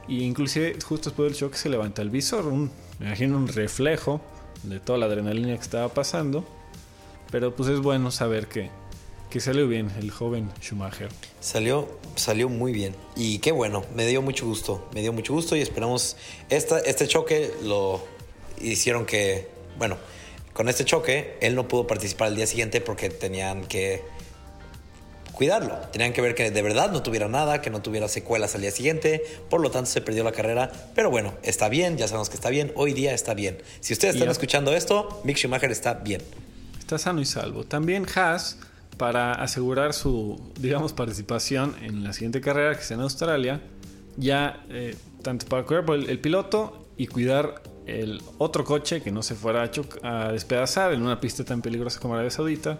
y 0.08 0.24
inclusive 0.24 0.78
justo 0.86 1.10
después 1.10 1.32
del 1.32 1.38
choque 1.40 1.58
se 1.58 1.70
levanta 1.70 2.04
el 2.04 2.12
visor, 2.12 2.46
un, 2.46 2.70
me 3.00 3.08
imagino 3.08 3.36
un 3.38 3.48
reflejo 3.48 4.22
de 4.63 4.79
toda 4.79 5.00
la 5.00 5.07
adrenalina 5.07 5.55
que 5.55 5.62
estaba 5.62 5.89
pasando, 5.89 6.45
pero 7.31 7.55
pues 7.55 7.69
es 7.69 7.79
bueno 7.79 8.12
saber 8.12 8.48
que, 8.48 8.69
que 9.29 9.39
salió 9.39 9.67
bien 9.67 9.91
el 10.00 10.12
joven 10.12 10.51
Schumacher. 10.62 11.10
Salió, 11.39 11.88
salió 12.15 12.50
muy 12.50 12.72
bien. 12.72 12.95
Y 13.15 13.39
qué 13.39 13.51
bueno, 13.51 13.83
me 13.95 14.05
dio 14.05 14.22
mucho 14.22 14.45
gusto. 14.45 14.88
Me 14.93 15.01
dio 15.01 15.12
mucho 15.13 15.33
gusto 15.33 15.55
y 15.55 15.62
esperamos. 15.62 16.15
Esta, 16.50 16.79
este 16.79 17.07
choque 17.07 17.51
lo 17.63 18.01
hicieron 18.62 19.05
que. 19.05 19.48
Bueno, 19.77 19.98
con 20.53 20.69
este 20.69 20.86
choque, 20.86 21.38
él 21.41 21.55
no 21.55 21.67
pudo 21.67 21.88
participar 21.88 22.27
el 22.27 22.36
día 22.36 22.45
siguiente 22.45 22.79
porque 22.79 23.10
tenían 23.10 23.65
que 23.65 24.03
cuidarlo. 25.34 25.75
Tenían 25.92 26.13
que 26.13 26.22
ver 26.22 26.36
que 26.36 26.50
de 26.52 26.62
verdad 26.62 26.92
no 26.92 27.04
tuviera 27.04 27.28
nada, 27.28 27.62
que 27.62 27.70
no 27.70 27.82
tuviera 27.82 28.08
secuelas 28.08 28.56
al 28.56 28.62
día 28.62 28.72
siguiente. 28.72 29.24
Por 29.50 29.62
lo 29.62 29.72
tanto, 29.72 29.90
se 29.90 30.02
perdió 30.02 30.24
la 30.24 30.32
carrera. 30.32 30.72
Pero 30.96 31.10
bueno, 31.10 31.34
está 31.44 31.70
bien, 31.70 31.98
ya 31.98 32.08
sabemos 32.08 32.30
que 32.30 32.36
está 32.36 32.50
bien. 32.50 32.72
Hoy 32.75 32.94
día 32.94 33.13
está 33.13 33.34
bien. 33.34 33.58
Si 33.82 33.94
ustedes 33.94 34.16
están 34.16 34.30
escuchando 34.30 34.74
esto, 34.74 35.22
Mick 35.24 35.38
Schumacher 35.38 35.72
está 35.72 35.96
bien. 35.96 36.22
Está 36.80 36.98
sano 36.98 37.22
y 37.22 37.25
salvo. 37.25 37.63
También 37.63 38.06
Haas, 38.16 38.60
para 38.98 39.34
asegurar 39.34 39.94
su, 39.94 40.40
digamos, 40.60 40.94
participación 40.94 41.75
en 41.82 42.04
la 42.04 42.13
siguiente 42.13 42.40
carrera, 42.42 42.75
que 42.75 42.82
es 42.82 42.92
en 42.92 43.02
Australia, 43.02 43.62
ya 44.18 44.63
eh, 44.70 44.96
tanto 45.22 45.46
para 45.48 45.63
cuidar 45.63 45.86
por 45.86 45.96
el, 45.96 46.10
el 46.10 46.20
piloto 46.20 46.88
y 46.98 47.08
cuidar 47.08 47.63
el 47.86 48.22
otro 48.38 48.63
coche 48.63 49.02
que 49.02 49.12
no 49.12 49.24
se 49.24 49.36
fuera 49.36 49.70
a, 50.04 50.28
a 50.28 50.32
despedazar 50.32 50.94
en 50.94 51.02
una 51.02 51.20
pista 51.20 51.44
tan 51.44 51.62
peligrosa 51.62 52.00
como 52.00 52.13
Arabia 52.13 52.32
Saudita, 52.32 52.80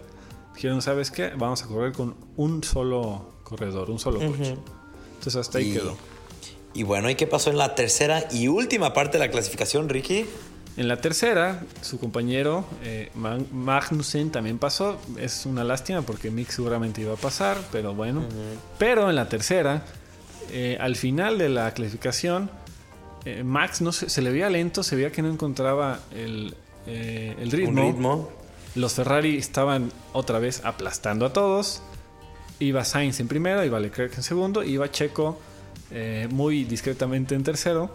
dijeron, 0.56 0.82
¿sabes 0.82 1.12
qué? 1.12 1.30
Vamos 1.38 1.64
a 1.64 1.68
correr 1.68 1.92
con 1.94 2.16
un 2.38 2.64
solo 2.64 3.34
corredor, 3.44 3.90
un 3.90 4.00
solo 4.00 4.20
coche. 4.20 4.56
Entonces 5.16 5.36
hasta 5.36 5.58
ahí 5.60 5.70
Y- 5.70 5.74
quedó. 5.74 5.96
Y 6.76 6.82
bueno, 6.84 7.08
¿y 7.10 7.16
qué 7.16 7.28
pasó 7.28 7.52
en 7.52 7.58
la 7.58 7.76
tercera 7.76 8.26
y 8.32 8.48
última 8.48 8.94
parte 8.94 9.20
de 9.20 9.26
la 9.28 9.32
clasificación, 9.32 9.90
Ricky? 9.90 10.26
En 10.76 10.88
la 10.88 10.98
tercera, 11.00 11.62
su 11.82 12.00
compañero 12.00 12.66
eh, 12.84 13.12
Mag- 13.16 13.48
Magnussen 13.52 14.32
también 14.32 14.58
pasó. 14.58 14.98
Es 15.20 15.46
una 15.46 15.64
lástima 15.64 16.02
porque 16.02 16.32
Mick 16.32 16.50
seguramente 16.50 17.02
iba 17.02 17.14
a 17.14 17.18
pasar, 17.18 17.58
pero 17.72 17.94
bueno. 17.94 18.24
Pero 18.80 19.08
en 19.08 19.16
la 19.16 19.30
tercera, 19.30 19.86
eh, 20.52 20.76
al 20.82 20.96
final 20.96 21.38
de 21.38 21.50
la 21.50 21.72
clasificación, 21.76 22.50
eh, 23.24 23.44
Max 23.44 23.82
no 23.82 23.92
se, 23.92 24.10
se 24.10 24.24
le 24.24 24.32
veía 24.32 24.50
lento, 24.50 24.82
se 24.82 24.96
veía 24.96 25.12
que 25.12 25.22
no 25.22 25.30
encontraba 25.30 26.00
el, 26.12 26.56
eh, 26.88 27.36
el 27.40 27.52
ritmo. 27.52 27.82
Un 27.82 27.88
ritmo. 27.94 28.30
Los 28.76 28.94
Ferrari 28.94 29.38
estaban 29.38 29.92
otra 30.14 30.40
vez 30.40 30.64
aplastando 30.66 31.26
a 31.26 31.34
todos. 31.34 31.82
Iba 32.60 32.84
Sainz 32.86 33.20
en 33.20 33.28
primero, 33.28 33.64
iba 33.64 33.80
Leclerc 33.80 34.16
en 34.18 34.24
segundo, 34.24 34.64
iba 34.64 34.90
Checo 34.90 35.40
eh, 35.92 36.28
muy 36.32 36.64
discretamente 36.64 37.36
en 37.36 37.44
tercero. 37.44 37.92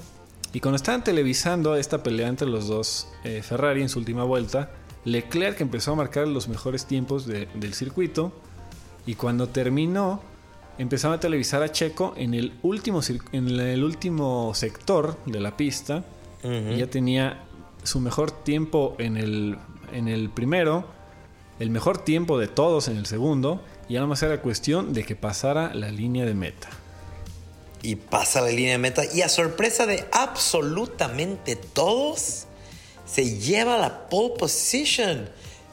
Y 0.52 0.61
cuando 0.61 0.76
estaban 0.76 1.04
televisando 1.04 1.76
esta 1.76 2.02
pelea 2.02 2.28
entre 2.28 2.49
los 2.49 2.68
dos 2.68 3.08
eh, 3.25 3.42
Ferrari 3.42 3.82
en 3.82 3.88
su 3.88 3.99
última 3.99 4.25
vuelta, 4.25 4.70
Leclerc 5.04 5.61
empezó 5.61 5.92
a 5.92 5.94
marcar 5.97 6.26
los 6.28 6.49
mejores 6.49 6.87
tiempos 6.87 7.26
de- 7.26 7.47
del 7.54 7.75
circuito. 7.75 8.32
Y 9.06 9.14
cuando 9.14 9.49
terminó, 9.49 10.20
empezaron 10.78 11.16
a 11.16 11.20
televisar 11.20 11.62
a 11.62 11.73
Checo 11.73 12.14
en 12.16 12.35
el 12.35 12.52
último, 12.62 13.00
en 13.32 13.49
el 13.61 13.82
último 13.82 14.52
sector 14.54 15.16
de 15.26 15.40
la 15.40 15.56
pista. 15.56 16.04
Y 16.75 16.76
ya 16.78 16.87
tenía 16.88 17.42
su 17.82 18.00
mejor 18.00 18.30
tiempo 18.30 18.94
en 18.99 19.16
el, 19.16 19.58
en 19.92 20.09
el 20.09 20.30
primero, 20.30 20.87
el 21.59 21.71
mejor 21.71 21.99
tiempo 21.99 22.38
de 22.38 22.49
todos 22.49 22.88
en 22.88 22.97
el 22.97 23.07
segundo. 23.07 23.62
Y 23.88 23.95
nada 23.95 24.07
más 24.07 24.23
era 24.23 24.42
cuestión 24.42 24.92
de 24.92 25.04
que 25.04 25.16
pasara 25.16 25.75
la 25.75 25.90
línea 25.90 26.26
de 26.26 26.35
meta. 26.35 26.68
y 27.80 27.95
pasa 27.95 28.40
la 28.40 28.50
línea 28.50 28.73
de 28.73 28.78
meta 28.78 29.02
y 29.14 29.23
a 29.23 29.28
sorpresa 29.28 29.87
de 29.87 30.04
absolutamente 30.12 31.54
todos 31.54 32.47
se 33.07 33.38
lleva 33.38 33.78
la 33.78 34.09
pole 34.09 34.35
position 34.37 35.28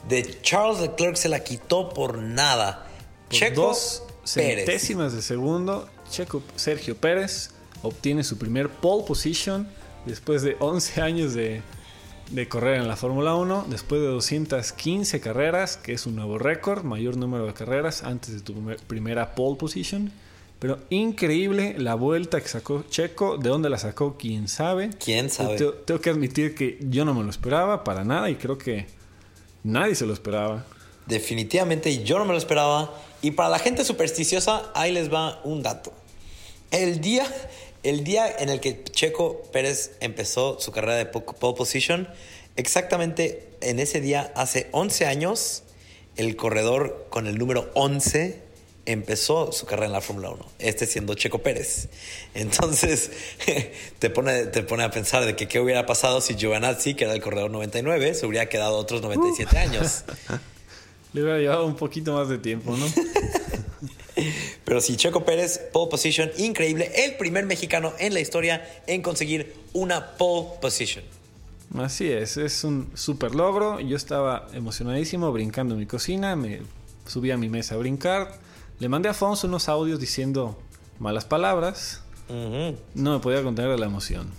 de 0.08 0.40
Charles 0.40 0.80
Leclerc 0.80 1.16
se 1.16 1.28
la 1.28 1.42
quitó 1.42 1.88
por 1.90 2.18
nada 2.18 2.86
Por 3.28 3.38
Checo 3.38 3.62
dos 3.62 4.04
Pérez 4.34 4.64
centésimas 4.64 5.12
de 5.14 5.20
segundo, 5.20 5.88
Checo 6.08 6.42
Sergio 6.54 6.96
Pérez 6.96 7.50
obtiene 7.82 8.22
su 8.24 8.38
primer 8.38 8.68
pole 8.68 9.04
position 9.04 9.68
después 10.06 10.42
de 10.42 10.56
11 10.60 11.02
años 11.02 11.34
de, 11.34 11.60
de 12.30 12.48
correr 12.48 12.76
en 12.80 12.88
la 12.88 12.96
Fórmula 12.96 13.34
1, 13.36 13.66
después 13.68 14.00
de 14.00 14.08
215 14.08 15.20
carreras, 15.20 15.76
que 15.76 15.92
es 15.92 16.06
un 16.06 16.16
nuevo 16.16 16.38
récord, 16.38 16.82
mayor 16.84 17.16
número 17.16 17.46
de 17.46 17.52
carreras 17.54 18.02
antes 18.02 18.34
de 18.34 18.40
tu 18.40 18.52
primer- 18.54 18.78
primera 18.78 19.34
pole 19.34 19.56
position. 19.56 20.10
Pero 20.58 20.78
increíble 20.90 21.74
la 21.78 21.94
vuelta 21.94 22.40
que 22.40 22.48
sacó 22.48 22.82
Checo, 22.88 23.36
de 23.36 23.50
dónde 23.50 23.68
la 23.68 23.78
sacó, 23.78 24.16
quién 24.18 24.48
sabe. 24.48 24.90
quién 25.02 25.28
sabe 25.30 25.56
Tengo, 25.56 25.72
tengo 25.74 26.00
que 26.00 26.10
admitir 26.10 26.54
que 26.54 26.78
yo 26.80 27.04
no 27.04 27.12
me 27.14 27.22
lo 27.22 27.28
esperaba 27.30 27.84
para 27.84 28.04
nada 28.04 28.30
y 28.30 28.36
creo 28.36 28.56
que 28.56 28.86
nadie 29.62 29.94
se 29.94 30.06
lo 30.06 30.12
esperaba. 30.14 30.64
definitivamente 31.06 32.02
yo 32.04 32.18
no 32.18 32.24
me 32.24 32.32
lo 32.32 32.38
esperaba 32.38 32.92
y 33.22 33.32
para 33.32 33.48
la 33.50 33.58
gente 33.58 33.84
supersticiosa 33.84 34.62
ahí 34.74 34.92
les 34.92 35.12
va 35.12 35.40
un 35.44 35.62
dato 35.62 35.92
el 36.70 37.00
día 37.00 37.24
el 37.88 38.04
día 38.04 38.34
en 38.38 38.48
el 38.48 38.60
que 38.60 38.82
Checo 38.84 39.42
Pérez 39.52 39.92
empezó 40.00 40.58
su 40.60 40.72
carrera 40.72 40.96
de 40.96 41.06
po- 41.06 41.24
pole 41.24 41.56
position 41.56 42.08
exactamente 42.56 43.48
en 43.60 43.78
ese 43.80 44.00
día 44.00 44.32
hace 44.34 44.68
11 44.72 45.06
años 45.06 45.62
el 46.16 46.36
corredor 46.36 47.06
con 47.10 47.26
el 47.26 47.38
número 47.38 47.70
11 47.74 48.42
empezó 48.86 49.50
su 49.52 49.66
carrera 49.66 49.86
en 49.86 49.92
la 49.92 50.00
Fórmula 50.00 50.30
1, 50.30 50.46
este 50.60 50.86
siendo 50.86 51.14
Checo 51.14 51.38
Pérez. 51.40 51.88
Entonces, 52.34 53.10
te 53.98 54.10
pone, 54.10 54.46
te 54.46 54.62
pone 54.62 54.84
a 54.84 54.90
pensar 54.92 55.24
de 55.26 55.34
que 55.34 55.48
qué 55.48 55.58
hubiera 55.58 55.86
pasado 55.86 56.20
si 56.20 56.36
Giovanazzi, 56.36 56.94
que 56.94 57.02
era 57.04 57.12
el 57.12 57.20
corredor 57.20 57.50
99, 57.50 58.14
se 58.14 58.26
hubiera 58.26 58.48
quedado 58.48 58.76
otros 58.76 59.02
97 59.02 59.58
años. 59.58 60.04
Le 61.12 61.22
hubiera 61.22 61.38
llevado 61.38 61.66
un 61.66 61.74
poquito 61.76 62.12
más 62.14 62.28
de 62.28 62.38
tiempo, 62.38 62.76
¿no? 62.76 62.86
Pero 64.66 64.80
sí, 64.80 64.96
Checo 64.96 65.24
Pérez, 65.24 65.58
pole 65.72 65.88
position, 65.90 66.28
increíble, 66.38 66.90
el 66.96 67.16
primer 67.16 67.46
mexicano 67.46 67.92
en 68.00 68.12
la 68.12 68.20
historia 68.20 68.68
en 68.88 69.00
conseguir 69.00 69.54
una 69.72 70.16
pole 70.18 70.48
position. 70.60 71.04
Así 71.78 72.10
es, 72.10 72.36
es 72.36 72.64
un 72.64 72.90
super 72.94 73.34
logro. 73.34 73.78
Yo 73.78 73.96
estaba 73.96 74.48
emocionadísimo 74.54 75.30
brincando 75.30 75.74
en 75.74 75.80
mi 75.80 75.86
cocina, 75.86 76.34
me 76.34 76.62
subí 77.06 77.30
a 77.30 77.36
mi 77.36 77.48
mesa 77.48 77.76
a 77.76 77.78
brincar. 77.78 78.38
Le 78.80 78.88
mandé 78.88 79.08
a 79.08 79.12
Afonso 79.12 79.46
unos 79.46 79.68
audios 79.68 80.00
diciendo 80.00 80.58
malas 80.98 81.24
palabras. 81.24 82.02
No 82.28 83.12
me 83.14 83.20
podía 83.20 83.42
contener 83.44 83.78
la 83.78 83.86
emoción. 83.86 84.32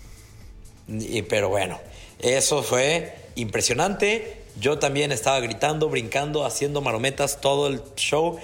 Y- 0.89 1.21
pero 1.21 1.47
bueno, 1.47 1.79
eso 2.19 2.63
fue 2.63 3.15
impresionante. 3.35 4.43
Yo 4.59 4.77
también 4.77 5.11
estaba 5.13 5.39
gritando, 5.39 5.87
brincando, 5.87 6.43
haciendo 6.45 6.81
marometas 6.81 7.39
todo 7.39 7.67
el 7.67 7.81
show. 7.95 8.37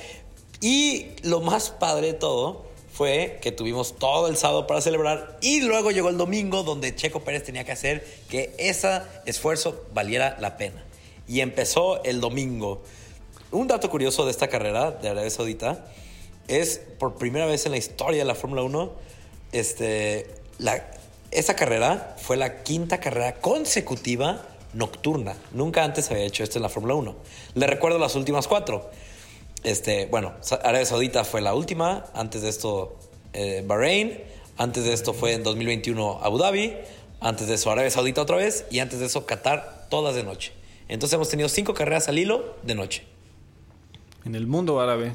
Y 0.64 1.08
lo 1.24 1.42
más 1.42 1.72
padre 1.72 2.08
de 2.08 2.14
todo 2.14 2.64
fue 2.94 3.38
que 3.42 3.52
tuvimos 3.52 4.00
todo 4.00 4.30
el 4.30 4.38
sábado 4.38 4.66
para 4.66 4.80
celebrar 4.80 5.38
y 5.42 5.60
luego 5.60 5.92
llegó 5.92 6.08
el 6.08 6.16
domingo 6.16 6.64
donde 6.64 6.96
Checo 6.96 7.20
Pérez 7.20 7.44
tenía 7.44 7.66
que 7.66 7.74
hacer 7.74 8.08
que 8.30 8.56
ese 8.58 9.02
esfuerzo 9.26 9.84
valiera 9.94 10.38
la 10.40 10.56
pena. 10.56 10.82
Y 11.28 11.42
empezó 11.42 12.02
el 12.06 12.22
domingo. 12.22 12.82
Un 13.52 13.68
dato 13.68 13.90
curioso 13.90 14.24
de 14.24 14.32
esta 14.32 14.48
carrera 14.48 14.92
de 14.92 15.10
Arabia 15.10 15.30
Saudita 15.30 15.86
es 16.48 16.80
por 16.98 17.16
primera 17.16 17.46
vez 17.46 17.66
en 17.66 17.74
la 17.74 17.78
historia 17.78 18.20
de 18.20 18.26
la 18.26 18.36
Fórmula 18.36 18.64
1, 18.64 18.90
este, 19.52 20.34
la, 20.60 20.92
esta 21.32 21.58
carrera 21.58 22.16
fue 22.18 22.38
la 22.38 22.64
quinta 22.64 23.02
carrera 23.02 23.36
consecutiva 23.36 24.48
nocturna. 24.72 25.36
Nunca 25.52 25.84
antes 25.84 26.10
había 26.10 26.24
hecho 26.24 26.42
esto 26.42 26.58
en 26.58 26.64
la 26.64 26.70
Fórmula 26.70 26.94
1. 26.94 27.16
Le 27.56 27.68
recuerdo 27.68 28.00
las 28.00 28.16
últimas 28.16 28.48
cuatro. 28.48 28.90
Este, 29.64 30.08
bueno, 30.08 30.34
Arabia 30.64 30.86
Saudita 30.86 31.24
fue 31.24 31.42
la 31.42 31.54
última. 31.54 32.06
Antes 32.14 32.42
de 32.42 32.50
esto, 32.50 32.98
eh, 33.34 33.64
Bahrein. 33.66 34.22
Antes 34.58 34.84
de 34.84 34.94
esto 34.94 35.14
fue 35.14 35.34
en 35.34 35.44
2021 35.44 36.20
Abu 36.22 36.38
Dhabi. 36.38 36.76
Antes 37.22 37.48
de 37.48 37.56
eso, 37.56 37.72
Arabia 37.72 37.90
Saudita 37.90 38.22
otra 38.22 38.36
vez. 38.38 38.66
Y 38.70 38.80
antes 38.80 39.00
de 39.00 39.06
eso, 39.06 39.26
Qatar, 39.26 39.88
todas 39.90 40.16
de 40.16 40.24
noche. 40.24 40.52
Entonces 40.90 41.14
hemos 41.16 41.30
tenido 41.30 41.48
cinco 41.50 41.74
carreras 41.74 42.10
al 42.10 42.20
hilo 42.20 42.58
de 42.64 42.76
noche 42.76 43.04
En 44.26 44.36
el 44.36 44.48
mundo 44.48 44.82
árabe. 44.82 45.14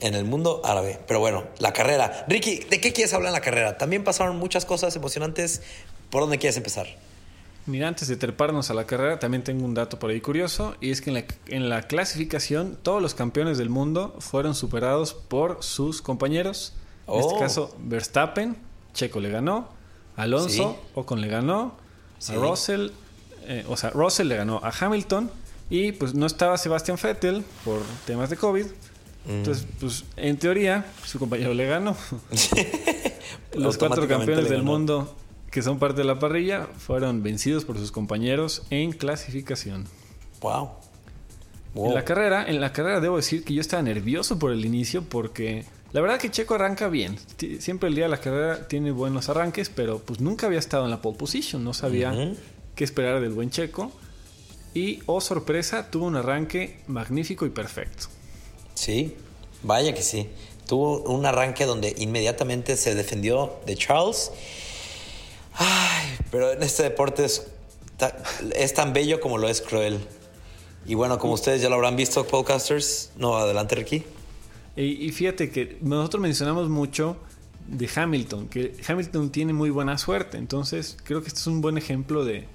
en 0.00 0.14
el 0.14 0.24
mundo 0.24 0.62
árabe. 0.64 0.98
Pero 1.06 1.20
bueno, 1.20 1.44
la 1.58 1.72
carrera. 1.72 2.24
Ricky, 2.28 2.60
¿de 2.70 2.80
qué 2.80 2.92
quieres 2.92 3.12
hablar 3.12 3.28
en 3.28 3.34
la 3.34 3.42
carrera? 3.42 3.76
También 3.76 4.02
pasaron 4.02 4.38
muchas 4.38 4.64
cosas 4.64 4.96
emocionantes. 4.96 5.62
¿Por 6.10 6.22
dónde 6.22 6.38
quieres 6.38 6.56
empezar? 6.56 6.86
Mira, 7.68 7.86
antes 7.88 8.08
de 8.08 8.16
treparnos 8.16 8.70
a 8.70 8.74
la 8.74 8.86
carrera, 8.86 9.18
también 9.18 9.44
tengo 9.44 9.64
un 9.64 9.74
dato 9.74 9.98
por 9.98 10.10
ahí 10.10 10.20
curioso, 10.20 10.74
y 10.80 10.90
es 10.90 11.00
que 11.02 11.10
en 11.10 11.14
la, 11.14 11.24
en 11.48 11.68
la 11.68 11.82
clasificación 11.82 12.76
todos 12.82 13.00
los 13.02 13.14
campeones 13.14 13.58
del 13.58 13.68
mundo 13.68 14.16
fueron 14.20 14.54
superados 14.54 15.12
por 15.14 15.62
sus 15.62 16.00
compañeros. 16.02 16.72
En 17.06 17.20
este 17.20 17.34
Oh. 17.34 17.38
caso, 17.38 17.76
Verstappen, 17.78 18.56
Checo 18.94 19.20
le 19.20 19.30
ganó, 19.30 19.68
Alonso, 20.16 20.48
Sí. 20.48 20.88
Ocon 20.94 21.20
le 21.20 21.28
ganó. 21.28 21.76
Sí. 22.18 22.32
A 22.32 22.36
Russell, 22.36 22.88
eh, 23.46 23.64
o 23.68 23.76
sea, 23.76 23.90
Russell 23.90 24.26
le 24.28 24.36
ganó 24.36 24.60
a 24.64 24.70
Hamilton. 24.70 25.30
Y 25.70 25.92
pues 25.92 26.14
no 26.14 26.24
estaba 26.26 26.56
Sebastian 26.56 26.96
Vettel 27.02 27.44
por 27.64 27.82
temas 28.06 28.30
de 28.30 28.36
COVID. 28.38 28.64
Mm. 28.64 29.30
Entonces, 29.30 29.66
pues 29.78 30.04
en 30.16 30.38
teoría, 30.38 30.86
su 31.04 31.18
compañero 31.18 31.52
le 31.52 31.66
ganó. 31.66 31.94
Los 33.54 33.76
cuatro 33.76 34.08
campeones 34.08 34.48
del 34.48 34.62
mundo 34.62 35.14
que 35.58 35.62
son 35.64 35.80
parte 35.80 36.02
de 36.02 36.04
la 36.04 36.20
parrilla 36.20 36.68
fueron 36.78 37.24
vencidos 37.24 37.64
por 37.64 37.78
sus 37.78 37.90
compañeros 37.90 38.62
en 38.70 38.92
clasificación. 38.92 39.86
Wow. 40.40 40.70
En 41.74 41.94
la 41.94 42.04
carrera, 42.04 42.48
en 42.48 42.60
la 42.60 42.72
carrera 42.72 43.00
debo 43.00 43.16
decir 43.16 43.42
que 43.42 43.54
yo 43.54 43.60
estaba 43.60 43.82
nervioso 43.82 44.38
por 44.38 44.52
el 44.52 44.64
inicio 44.64 45.02
porque 45.02 45.64
la 45.92 46.00
verdad 46.00 46.20
que 46.20 46.30
Checo 46.30 46.54
arranca 46.54 46.86
bien. 46.86 47.18
Siempre 47.58 47.88
el 47.88 47.96
día 47.96 48.04
de 48.04 48.10
la 48.10 48.20
carrera 48.20 48.68
tiene 48.68 48.92
buenos 48.92 49.28
arranques, 49.30 49.68
pero 49.68 49.98
pues 49.98 50.20
nunca 50.20 50.46
había 50.46 50.60
estado 50.60 50.84
en 50.84 50.92
la 50.92 51.02
pole 51.02 51.18
position, 51.18 51.64
no 51.64 51.74
sabía 51.74 52.14
qué 52.76 52.84
esperar 52.84 53.20
del 53.20 53.32
buen 53.32 53.50
Checo. 53.50 53.90
Y, 54.74 55.00
oh 55.06 55.20
sorpresa, 55.20 55.90
tuvo 55.90 56.06
un 56.06 56.14
arranque 56.14 56.82
magnífico 56.86 57.46
y 57.46 57.50
perfecto. 57.50 58.06
Sí, 58.74 59.16
vaya 59.64 59.92
que 59.92 60.02
sí. 60.02 60.28
Tuvo 60.68 61.00
un 61.00 61.26
arranque 61.26 61.64
donde 61.64 61.96
inmediatamente 61.98 62.76
se 62.76 62.94
defendió 62.94 63.58
de 63.66 63.74
Charles. 63.74 64.30
Ay, 65.58 66.16
pero 66.30 66.52
en 66.52 66.62
este 66.62 66.84
deporte 66.84 67.24
es, 67.24 67.48
es 68.54 68.74
tan 68.74 68.92
bello 68.92 69.20
como 69.20 69.38
lo 69.38 69.48
es 69.48 69.60
cruel. 69.60 69.98
Y 70.86 70.94
bueno, 70.94 71.18
como 71.18 71.34
ustedes 71.34 71.60
ya 71.60 71.68
lo 71.68 71.74
habrán 71.74 71.96
visto, 71.96 72.26
podcasters. 72.26 73.10
No, 73.16 73.36
adelante, 73.36 73.74
Ricky. 73.74 74.04
Y, 74.76 74.82
y 75.04 75.10
fíjate 75.10 75.50
que 75.50 75.76
nosotros 75.82 76.22
mencionamos 76.22 76.68
mucho 76.68 77.16
de 77.66 77.90
Hamilton, 77.94 78.48
que 78.48 78.74
Hamilton 78.86 79.30
tiene 79.30 79.52
muy 79.52 79.70
buena 79.70 79.98
suerte. 79.98 80.38
Entonces, 80.38 80.96
creo 81.04 81.22
que 81.22 81.28
este 81.28 81.40
es 81.40 81.46
un 81.46 81.60
buen 81.60 81.76
ejemplo 81.76 82.24
de. 82.24 82.46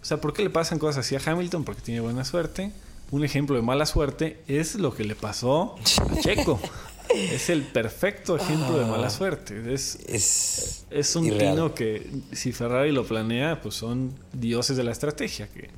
O 0.00 0.04
sea, 0.04 0.20
¿por 0.20 0.32
qué 0.34 0.42
le 0.42 0.50
pasan 0.50 0.78
cosas 0.78 1.06
así 1.06 1.16
a 1.16 1.20
Hamilton? 1.24 1.64
Porque 1.64 1.80
tiene 1.80 2.00
buena 2.00 2.24
suerte. 2.24 2.70
Un 3.10 3.24
ejemplo 3.24 3.56
de 3.56 3.62
mala 3.62 3.86
suerte 3.86 4.42
es 4.48 4.76
lo 4.76 4.94
que 4.94 5.04
le 5.04 5.14
pasó 5.14 5.76
a 5.76 6.20
Checo. 6.20 6.60
es 7.10 7.50
el 7.50 7.62
perfecto 7.62 8.36
ejemplo 8.36 8.78
de 8.78 8.84
mala 8.86 9.10
suerte. 9.10 9.72
Es, 9.72 9.98
Es, 10.06 10.86
es 10.90 11.16
un 11.16 11.26
irreal. 11.26 11.54
tino 11.54 11.74
que, 11.74 12.08
si 12.32 12.52
Ferrari 12.52 12.92
lo 12.92 13.04
planea, 13.04 13.60
pues 13.60 13.74
son 13.74 14.14
dioses 14.32 14.76
de 14.76 14.84
la 14.84 14.92
estrategia. 14.92 15.48
Que, 15.48 15.70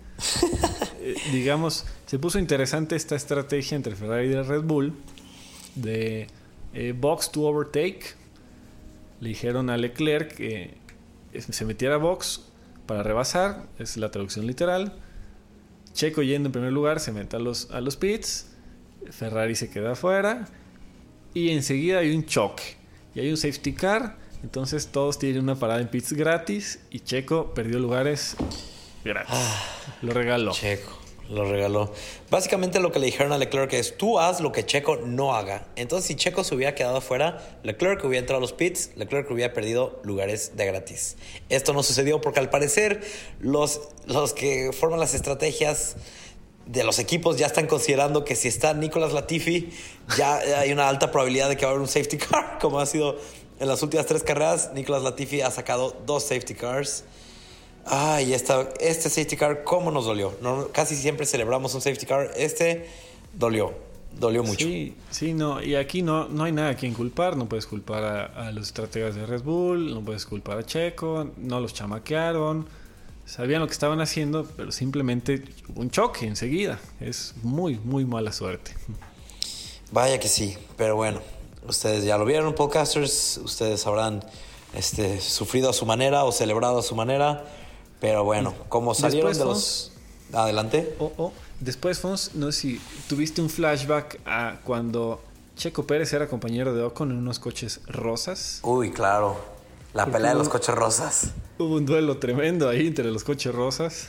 eh, 1.01 1.15
digamos, 1.33 1.85
se 2.07 2.19
puso 2.19 2.39
interesante 2.39 2.97
esta 2.97 3.17
estrategia 3.17 3.77
entre 3.77 3.97
Ferrari 3.97 4.29
y 4.29 4.35
Red 4.35 4.63
Bull 4.63 4.95
de 5.75 6.29
eh, 6.75 6.95
box 6.97 7.31
to 7.31 7.43
overtake. 7.43 8.15
Le 9.21 9.31
dijeron 9.31 9.71
a 9.71 9.77
Leclerc 9.77 10.35
que 10.35 10.75
eh, 11.33 11.43
se 11.43 11.65
metiera 11.65 11.97
a 11.97 11.99
box 11.99 12.43
para 12.87 13.03
rebasar, 13.03 13.67
es 13.79 13.97
la 13.97 14.11
traducción 14.11 14.47
literal. 14.47 14.95
Checo 15.93 16.23
yendo 16.23 16.49
en 16.49 16.53
primer 16.53 16.73
lugar 16.73 17.01
se 17.01 17.13
mete 17.13 17.37
a 17.37 17.39
los, 17.39 17.71
a 17.71 17.81
los 17.81 17.97
pits. 17.97 18.49
Ferrari 19.11 19.55
se 19.55 19.71
queda 19.71 19.93
afuera. 19.93 20.47
Y 21.37 21.51
enseguida 21.51 21.99
hay 21.99 22.17
un 22.17 22.25
choque. 22.25 22.63
Y 23.15 23.21
hay 23.21 23.31
un 23.31 23.37
safety 23.37 23.75
car. 23.75 24.17
Entonces 24.43 24.87
todos 24.87 25.19
tienen 25.19 25.43
una 25.43 25.55
parada 25.55 25.83
en 25.83 25.89
pits 25.89 26.15
gratis. 26.15 26.79
Y 26.89 27.01
Checo 27.01 27.53
perdió 27.53 27.79
lugares 27.79 28.37
gratis. 29.05 29.37
Lo 30.01 30.15
regaló. 30.15 30.53
Checo, 30.53 30.99
lo 31.29 31.45
regaló. 31.45 31.93
Básicamente 32.31 32.81
lo 32.81 32.91
que 32.91 33.01
le 33.01 33.05
dijeron 33.05 33.35
a 33.35 33.39
Leclerc 33.39 33.71
es, 33.75 33.99
tú 33.99 34.19
haz 34.19 34.41
lo 34.41 34.51
que 34.51 34.65
Checo 34.65 34.97
no 34.97 35.35
haga. 35.35 35.67
Entonces 35.77 36.07
si 36.07 36.15
Checo 36.15 36.43
se 36.43 36.55
hubiera 36.55 36.75
quedado 36.75 36.97
afuera, 36.97 37.59
Leclerc 37.65 38.03
hubiera 38.03 38.21
entrado 38.21 38.39
a 38.39 38.41
los 38.41 38.55
pits, 38.55 38.93
Leclerc 38.97 39.31
hubiera 39.31 39.53
perdido 39.53 40.01
lugares 40.05 40.57
de 40.57 40.65
gratis. 40.65 41.19
Esto 41.51 41.75
no 41.75 41.83
sucedió 41.83 42.23
porque 42.23 42.41
al 42.41 42.49
parecer 42.49 43.03
los, 43.41 43.83
los 44.07 44.33
que 44.33 44.71
forman 44.73 45.01
las 45.01 45.13
estrategias 45.13 45.97
de 46.67 46.83
los 46.83 46.99
equipos 46.99 47.37
ya 47.39 47.47
están 47.47 47.67
considerando 47.67 48.25
que 48.25 48.35
si 48.35 48.49
está 48.49 48.75
Nicolas 48.75 49.13
Latifi, 49.13 49.71
ya 50.19 50.37
hay 50.37 50.73
una 50.73 50.89
alta 50.89 51.11
probabilidad 51.11 51.49
de 51.49 51.57
que 51.57 51.65
va 51.65 51.71
a 51.71 51.75
haber 51.75 51.83
un 51.83 51.89
safety 51.89 52.19
car, 52.19 52.59
como 52.61 52.81
ha 52.81 52.87
sido 52.87 53.17
en 53.59 53.69
las 53.69 53.83
últimas 53.83 54.07
tres 54.07 54.23
carreras. 54.23 54.73
Nicolas 54.75 55.03
Latifi 55.03 55.41
ha 55.41 55.51
sacado 55.51 55.97
dos 56.05 56.25
safety 56.25 56.55
cars. 56.55 57.05
Ay, 57.85 58.35
esta, 58.35 58.69
este 58.81 59.09
safety 59.09 59.37
car, 59.37 59.63
¿cómo 59.63 59.93
nos 59.93 60.07
dolió? 60.07 60.35
Casi 60.73 60.97
siempre 60.97 61.25
celebramos 61.25 61.73
un 61.75 61.81
safety 61.81 62.05
car. 62.05 62.33
Este 62.37 62.89
dolió, 63.33 63.73
dolió 64.19 64.43
mucho. 64.43 64.67
Sí, 64.67 64.97
sí, 65.11 65.33
no. 65.35 65.63
Y 65.63 65.77
aquí 65.77 66.03
no, 66.03 66.29
no 66.29 66.43
hay 66.45 66.53
nada 66.53 66.71
a 66.71 66.75
quien 66.75 66.95
culpar. 66.95 67.37
No 67.37 67.49
puedes 67.49 67.67
culpar 67.67 68.03
a, 68.03 68.49
a 68.49 68.51
los 68.51 68.67
estrategas 68.67 69.15
de 69.15 69.25
Red 69.25 69.43
Bull, 69.43 69.95
no 69.95 70.01
puedes 70.01 70.27
culpar 70.27 70.59
a 70.59 70.67
Checo, 70.67 71.31
no 71.37 71.61
los 71.61 71.75
chamaquearon. 71.75 72.67
Sabían 73.27 73.61
lo 73.61 73.67
que 73.67 73.73
estaban 73.73 74.01
haciendo, 74.01 74.47
pero 74.57 74.71
simplemente 74.71 75.43
un 75.75 75.91
choque 75.91 76.27
enseguida. 76.27 76.79
Es 77.01 77.35
muy, 77.43 77.77
muy 77.81 78.05
mala 78.05 78.33
suerte. 78.33 78.73
Vaya 79.91 80.21
que 80.21 80.29
sí, 80.29 80.57
pero 80.77 80.95
bueno, 80.95 81.21
ustedes 81.69 82.05
ya 82.05 82.19
lo 82.19 82.25
vieron, 82.25 82.55
podcasters, 82.55 83.39
ustedes 83.39 83.85
habrán 83.85 84.25
este, 84.75 85.21
sufrido 85.21 85.71
a 85.71 85.73
su 85.73 85.87
manera 85.87 86.25
o 86.25 86.31
celebrado 86.31 86.79
a 86.79 86.83
su 86.83 86.95
manera, 86.95 87.45
pero 88.01 88.23
bueno, 88.23 88.55
como 88.69 88.95
salieron 88.95 89.31
Después, 89.31 89.39
de 89.39 89.45
los... 89.45 89.93
Adelante. 90.33 90.95
Oh, 91.01 91.13
oh. 91.17 91.33
Después, 91.59 91.99
Fons, 91.99 92.35
no 92.35 92.53
sé 92.53 92.61
si 92.61 92.81
tuviste 93.09 93.41
un 93.41 93.51
flashback 93.51 94.21
a 94.25 94.61
cuando 94.65 95.21
Checo 95.57 95.85
Pérez 95.87 96.13
era 96.13 96.29
compañero 96.29 96.75
de 96.75 96.83
Ocon 96.83 97.11
en 97.11 97.17
unos 97.17 97.39
coches 97.41 97.81
rosas. 97.87 98.61
Uy, 98.63 98.93
claro, 98.93 99.56
la 99.95 100.05
Porque 100.05 100.19
pelea 100.19 100.33
de 100.33 100.39
los 100.39 100.49
coches 100.49 100.75
rosas. 100.75 101.31
Hubo 101.59 101.77
un 101.77 101.87
duelo 101.87 102.19
tremendo 102.19 102.69
ahí 102.69 102.87
entre 102.87 103.11
los 103.11 103.25
coches 103.25 103.55
rosas. 103.55 104.09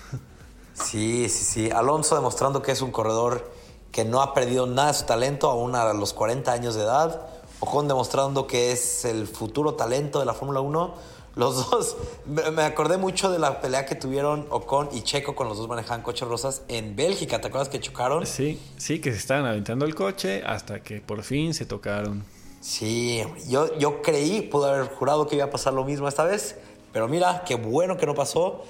Sí, 0.73 1.27
sí, 1.29 1.43
sí. 1.43 1.71
Alonso 1.71 2.15
demostrando 2.15 2.61
que 2.61 2.71
es 2.71 2.81
un 2.81 2.91
corredor 2.91 3.49
que 3.91 4.05
no 4.05 4.21
ha 4.21 4.33
perdido 4.33 4.67
nada 4.67 4.89
de 4.89 4.93
su 4.93 5.05
talento 5.05 5.49
aún 5.49 5.75
a 5.75 5.91
los 5.93 6.13
40 6.13 6.51
años 6.51 6.75
de 6.75 6.83
edad. 6.83 7.27
Ocon 7.59 7.87
demostrando 7.87 8.45
que 8.45 8.71
es 8.71 9.05
el 9.05 9.27
futuro 9.27 9.73
talento 9.73 10.19
de 10.19 10.25
la 10.25 10.33
Fórmula 10.33 10.59
1. 10.59 10.93
Los 11.35 11.69
dos, 11.71 11.97
me 12.25 12.51
me 12.51 12.63
acordé 12.63 12.97
mucho 12.97 13.31
de 13.31 13.39
la 13.39 13.61
pelea 13.61 13.85
que 13.85 13.95
tuvieron 13.95 14.45
Ocon 14.49 14.89
y 14.91 15.01
Checo 15.01 15.35
con 15.35 15.47
los 15.47 15.57
dos 15.57 15.67
manejaban 15.67 16.01
coches 16.01 16.27
rosas 16.27 16.63
en 16.67 16.95
Bélgica. 16.95 17.41
¿Te 17.41 17.47
acuerdas 17.47 17.69
que 17.69 17.79
chocaron? 17.79 18.25
Sí, 18.25 18.59
sí, 18.77 18.99
que 18.99 19.11
se 19.11 19.17
estaban 19.17 19.45
aventando 19.45 19.85
el 19.85 19.95
coche 19.95 20.43
hasta 20.45 20.81
que 20.81 20.99
por 21.01 21.23
fin 21.23 21.53
se 21.53 21.65
tocaron. 21.65 22.23
Sí, 22.59 23.23
yo, 23.47 23.77
yo 23.77 24.01
creí, 24.01 24.41
pude 24.41 24.69
haber 24.69 24.87
jurado 24.89 25.27
que 25.27 25.35
iba 25.35 25.45
a 25.45 25.49
pasar 25.49 25.73
lo 25.73 25.83
mismo 25.83 26.07
esta 26.07 26.23
vez, 26.23 26.55
pero 26.91 27.07
mira, 27.07 27.43
qué 27.45 27.55
bueno 27.55 27.97
que 27.97 28.05
no 28.05 28.15
pasó. 28.15 28.63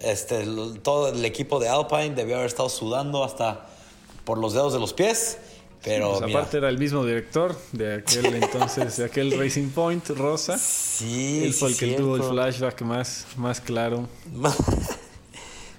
Este, 0.00 0.46
todo 0.82 1.08
el 1.08 1.24
equipo 1.24 1.60
de 1.60 1.68
Alpine 1.68 2.10
debió 2.10 2.36
haber 2.36 2.46
estado 2.46 2.68
sudando 2.68 3.22
hasta 3.24 3.66
por 4.24 4.38
los 4.38 4.52
dedos 4.52 4.72
de 4.72 4.80
los 4.80 4.92
pies, 4.92 5.38
pero 5.84 6.10
Pues 6.12 6.22
mira, 6.22 6.38
aparte 6.38 6.58
era 6.58 6.68
el 6.68 6.78
mismo 6.78 7.04
director 7.04 7.56
de 7.72 7.96
aquel 7.96 8.26
entonces, 8.34 8.96
de 8.96 9.04
aquel 9.04 9.38
Racing 9.38 9.70
Point 9.70 10.08
rosa. 10.10 10.56
sí, 10.58 11.42
Él 11.44 11.52
fue 11.54 11.72
sí, 11.72 11.84
el 11.84 11.90
que 11.90 11.96
tuvo 12.00 12.16
el 12.16 12.22
flashback 12.22 12.82
más, 12.82 13.26
más 13.36 13.60
claro. 13.60 14.08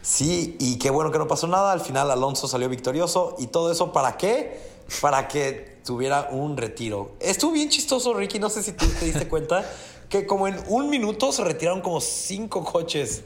Sí, 0.02 0.58
y 0.60 0.78
qué 0.80 0.90
bueno 0.90 1.12
que 1.12 1.18
no 1.18 1.30
pasó 1.30 1.48
nada. 1.48 1.72
Al 1.72 1.80
final 1.80 2.12
Alonso 2.12 2.46
salió 2.50 2.68
victorioso. 2.68 3.38
¿Y 3.40 3.48
todo 3.48 3.72
eso 3.72 3.94
para 3.94 4.18
qué? 4.18 4.73
Para 5.02 5.28
que 5.28 5.78
tuviera 5.86 6.30
un 6.32 6.56
retiro. 6.58 7.16
Estuvo 7.20 7.52
bien 7.52 7.70
chistoso, 7.70 8.14
Ricky. 8.14 8.40
No 8.40 8.50
sé 8.50 8.64
si 8.64 8.72
tú 8.74 8.86
te 9.00 9.06
diste 9.06 9.28
cuenta 9.28 9.66
que 10.10 10.26
como 10.26 10.48
en 10.48 10.56
un 10.68 10.90
minuto 10.90 11.32
se 11.32 11.44
retiraron 11.44 11.82
como 11.82 12.00
cinco 12.02 12.64
coches. 12.64 13.24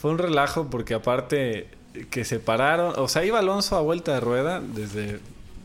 Fue 0.00 0.10
un 0.10 0.18
relajo 0.18 0.68
porque 0.70 0.94
aparte 0.94 1.68
que 2.10 2.24
se 2.24 2.38
pararon, 2.38 2.94
o 2.98 3.08
sea, 3.08 3.24
iba 3.24 3.38
Alonso 3.40 3.76
a 3.76 3.80
vuelta 3.80 4.14
de 4.14 4.20
rueda 4.20 4.60
desde, 4.60 5.18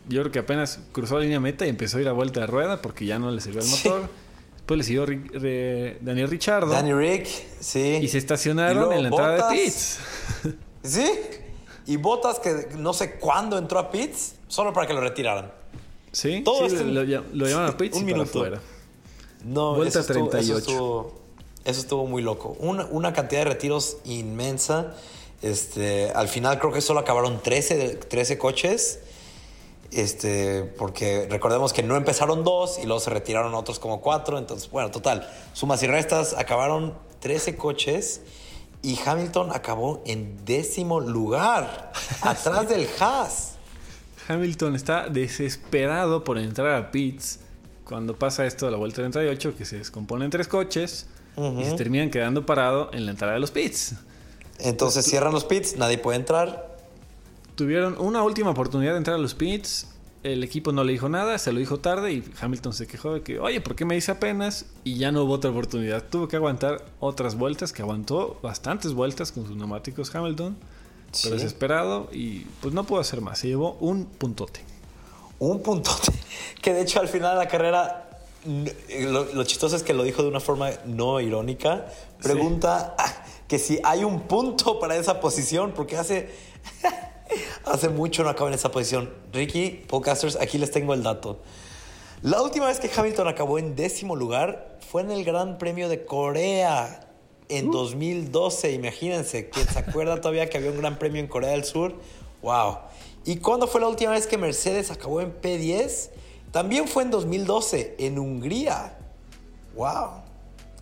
yo 0.09 0.21
creo 0.21 0.31
que 0.31 0.39
apenas 0.39 0.79
cruzó 0.91 1.15
la 1.19 1.21
línea 1.25 1.39
meta 1.39 1.65
y 1.65 1.69
empezó 1.69 1.97
a 1.99 2.01
ir 2.01 2.07
a 2.07 2.11
vuelta 2.13 2.39
de 2.41 2.47
rueda 2.47 2.81
porque 2.81 3.05
ya 3.05 3.19
no 3.19 3.29
le 3.31 3.39
sirvió 3.41 3.61
el 3.61 3.67
Sí. 3.67 3.87
motor. 3.87 4.09
Después 4.55 4.77
le 4.79 4.83
siguió 4.83 5.05
Ri- 5.05 5.29
re- 5.31 5.97
Daniel 6.01 6.27
Richardo 6.27 6.71
Danny 6.71 6.91
Rick, 6.93 7.27
sí. 7.59 7.99
y 8.01 8.07
se 8.07 8.17
estacionaron 8.17 8.91
en 8.93 9.03
la 9.03 9.09
entrada 9.09 9.35
Bottas. 9.49 9.99
de. 10.43 10.55
Sí. 10.89 11.11
Y 11.87 11.97
Botas 11.97 12.39
que 12.39 12.69
no 12.77 12.93
sé 12.93 13.15
cuándo 13.15 13.57
entró 13.57 13.79
a 13.79 13.91
pits 13.91 14.35
solo 14.47 14.73
para 14.73 14.87
que 14.87 14.93
lo 14.93 15.01
retiraran. 15.01 15.51
Sí, 16.11 16.41
Todo 16.43 16.67
sí, 16.69 16.75
esto- 16.75 16.83
lo, 16.85 17.03
lo 17.03 17.47
llamaron 17.47 17.69
a 17.71 17.77
pits 17.77 17.95
Un 17.97 18.03
y 18.03 18.11
para 18.11 18.17
minuto. 18.23 18.39
afuera. 18.39 18.61
No, 19.43 19.75
Vuelta 19.75 19.99
eso 19.99 20.11
estuvo- 20.13 20.29
38. 20.29 20.57
Eso 20.57 20.57
estuvo, 20.71 21.13
eso 21.65 21.79
estuvo 21.81 22.05
muy 22.07 22.21
loco. 22.23 22.55
Una, 22.59 22.85
una 22.85 23.13
cantidad 23.13 23.41
de 23.41 23.45
retiros 23.51 23.97
inmensa. 24.05 24.95
Este, 25.41 26.09
al 26.11 26.27
final 26.27 26.57
creo 26.59 26.71
que 26.71 26.81
solo 26.81 27.01
acabaron 27.01 27.41
13, 27.43 27.75
de- 27.75 27.95
13 27.95 28.37
coches. 28.37 28.99
Este, 29.91 30.63
porque 30.63 31.27
recordemos 31.29 31.71
que 31.71 31.83
no 31.83 31.95
empezaron 31.95 32.43
dos 32.43 32.79
y 32.79 32.85
luego 32.85 32.99
se 32.99 33.11
retiraron 33.11 33.53
otros 33.53 33.77
como 33.79 34.01
cuatro. 34.01 34.37
Entonces, 34.37 34.69
bueno, 34.71 34.91
total, 34.91 35.29
sumas 35.53 35.81
y 35.83 35.87
restas, 35.87 36.33
acabaron 36.33 36.95
13 37.19 37.55
coches 37.55 38.21
y 38.85 38.99
Hamilton 39.03 39.49
acabó 39.51 40.03
en 40.05 40.45
décimo 40.45 40.99
lugar, 40.99 41.91
atrás 42.21 42.69
del 42.69 42.87
Haas. 42.99 43.55
Hamilton 44.27 44.75
está 44.75 45.09
desesperado 45.09 46.23
por 46.23 46.37
entrar 46.37 46.75
a 46.75 46.91
pits 46.91 47.39
cuando 47.83 48.15
pasa 48.15 48.45
esto 48.45 48.67
de 48.67 48.71
la 48.71 48.77
vuelta 48.77 48.97
38, 48.97 49.55
que 49.57 49.65
se 49.65 49.79
descompone 49.79 50.25
en 50.25 50.31
tres 50.31 50.47
coches. 50.47 51.07
y 51.35 51.65
se 51.65 51.73
terminan 51.73 52.11
quedando 52.11 52.45
parado 52.45 52.91
en 52.93 53.05
la 53.05 53.11
entrada 53.11 53.33
de 53.33 53.39
los 53.39 53.49
pits. 53.49 53.95
Entonces 54.59 55.03
cierran 55.03 55.33
los 55.33 55.45
pits, 55.45 55.77
nadie 55.77 55.97
puede 55.97 56.19
entrar. 56.19 56.77
Tuvieron 57.55 57.99
una 57.99 58.21
última 58.21 58.51
oportunidad 58.51 58.91
de 58.91 58.99
entrar 58.99 59.15
a 59.15 59.19
los 59.19 59.33
pits. 59.33 59.87
El 60.25 60.43
equipo 60.43 60.71
no 60.71 60.83
le 60.83 60.91
dijo 60.91 61.07
nada, 61.07 61.37
se 61.37 61.53
lo 61.53 61.59
dijo 61.59 61.77
tarde 61.77 62.11
y 62.11 62.23
Hamilton 62.41 62.73
se 62.73 62.87
quejó 62.87 63.13
de 63.13 63.21
que, 63.21 63.39
oye, 63.39 63.61
¿por 63.61 63.75
qué 63.75 63.85
me 63.85 63.93
dice 63.93 64.09
apenas? 64.11 64.65
Y 64.83 64.97
ya 64.97 65.11
no 65.11 65.23
hubo 65.23 65.33
otra 65.33 65.51
oportunidad. 65.51 66.03
Tuvo 66.03 66.27
que 66.27 66.35
aguantar 66.35 66.83
otras 66.99 67.35
vueltas, 67.35 67.71
que 67.71 67.83
aguantó 67.83 68.39
bastantes 68.41 68.93
vueltas 68.93 69.31
con 69.31 69.45
sus 69.45 69.55
neumáticos 69.55 70.15
Hamilton. 70.15 70.57
Pero 71.21 71.35
desesperado 71.35 72.09
y 72.11 72.39
pues 72.59 72.73
no 72.73 72.85
pudo 72.85 73.01
hacer 73.01 73.21
más. 73.21 73.37
Se 73.37 73.49
llevó 73.49 73.77
un 73.79 74.05
puntote. 74.05 74.61
Un 75.37 75.61
puntote. 75.61 76.11
Que 76.59 76.73
de 76.73 76.81
hecho 76.81 76.99
al 76.99 77.07
final 77.07 77.37
de 77.37 77.43
la 77.43 77.47
carrera, 77.47 78.09
lo, 78.45 79.43
chistoso 79.43 79.75
es 79.75 79.83
que 79.83 79.93
lo 79.93 80.01
dijo 80.01 80.23
de 80.23 80.29
una 80.29 80.39
forma 80.39 80.71
no 80.85 81.21
irónica. 81.21 81.85
Pregunta 82.19 82.95
que 83.47 83.59
si 83.59 83.79
hay 83.83 84.03
un 84.03 84.21
punto 84.21 84.79
para 84.79 84.95
esa 84.95 85.19
posición, 85.19 85.71
porque 85.75 85.97
hace... 85.97 86.31
Hace 87.65 87.89
mucho 87.89 88.23
no 88.23 88.29
acaba 88.29 88.49
en 88.49 88.53
esa 88.53 88.69
posición. 88.71 89.09
Ricky, 89.33 89.83
podcasters, 89.87 90.35
aquí 90.39 90.59
les 90.59 90.69
tengo 90.69 90.93
el 90.93 91.01
dato. 91.01 91.39
La 92.21 92.43
última 92.43 92.67
vez 92.67 92.79
que 92.79 92.91
Hamilton 92.95 93.27
acabó 93.27 93.57
en 93.57 93.75
décimo 93.75 94.15
lugar 94.15 94.77
fue 94.91 95.01
en 95.01 95.09
el 95.09 95.23
Gran 95.23 95.57
Premio 95.57 95.89
de 95.89 96.05
Corea 96.05 97.07
en 97.49 97.71
2012. 97.71 98.69
Uh. 98.69 98.75
Imagínense, 98.75 99.49
¿quién 99.49 99.67
se 99.67 99.79
acuerda 99.79 100.15
todavía 100.21 100.47
que 100.47 100.57
había 100.57 100.69
un 100.69 100.77
Gran 100.77 100.99
Premio 100.99 101.19
en 101.19 101.27
Corea 101.27 101.51
del 101.51 101.63
Sur? 101.63 101.95
¡Wow! 102.43 102.77
¿Y 103.25 103.37
cuándo 103.37 103.65
fue 103.65 103.81
la 103.81 103.87
última 103.87 104.11
vez 104.11 104.27
que 104.27 104.37
Mercedes 104.37 104.91
acabó 104.91 105.21
en 105.21 105.33
P10? 105.41 106.11
También 106.51 106.87
fue 106.87 107.01
en 107.01 107.09
2012, 107.09 107.95
en 107.97 108.19
Hungría. 108.19 108.95
¡Wow! 109.75 110.21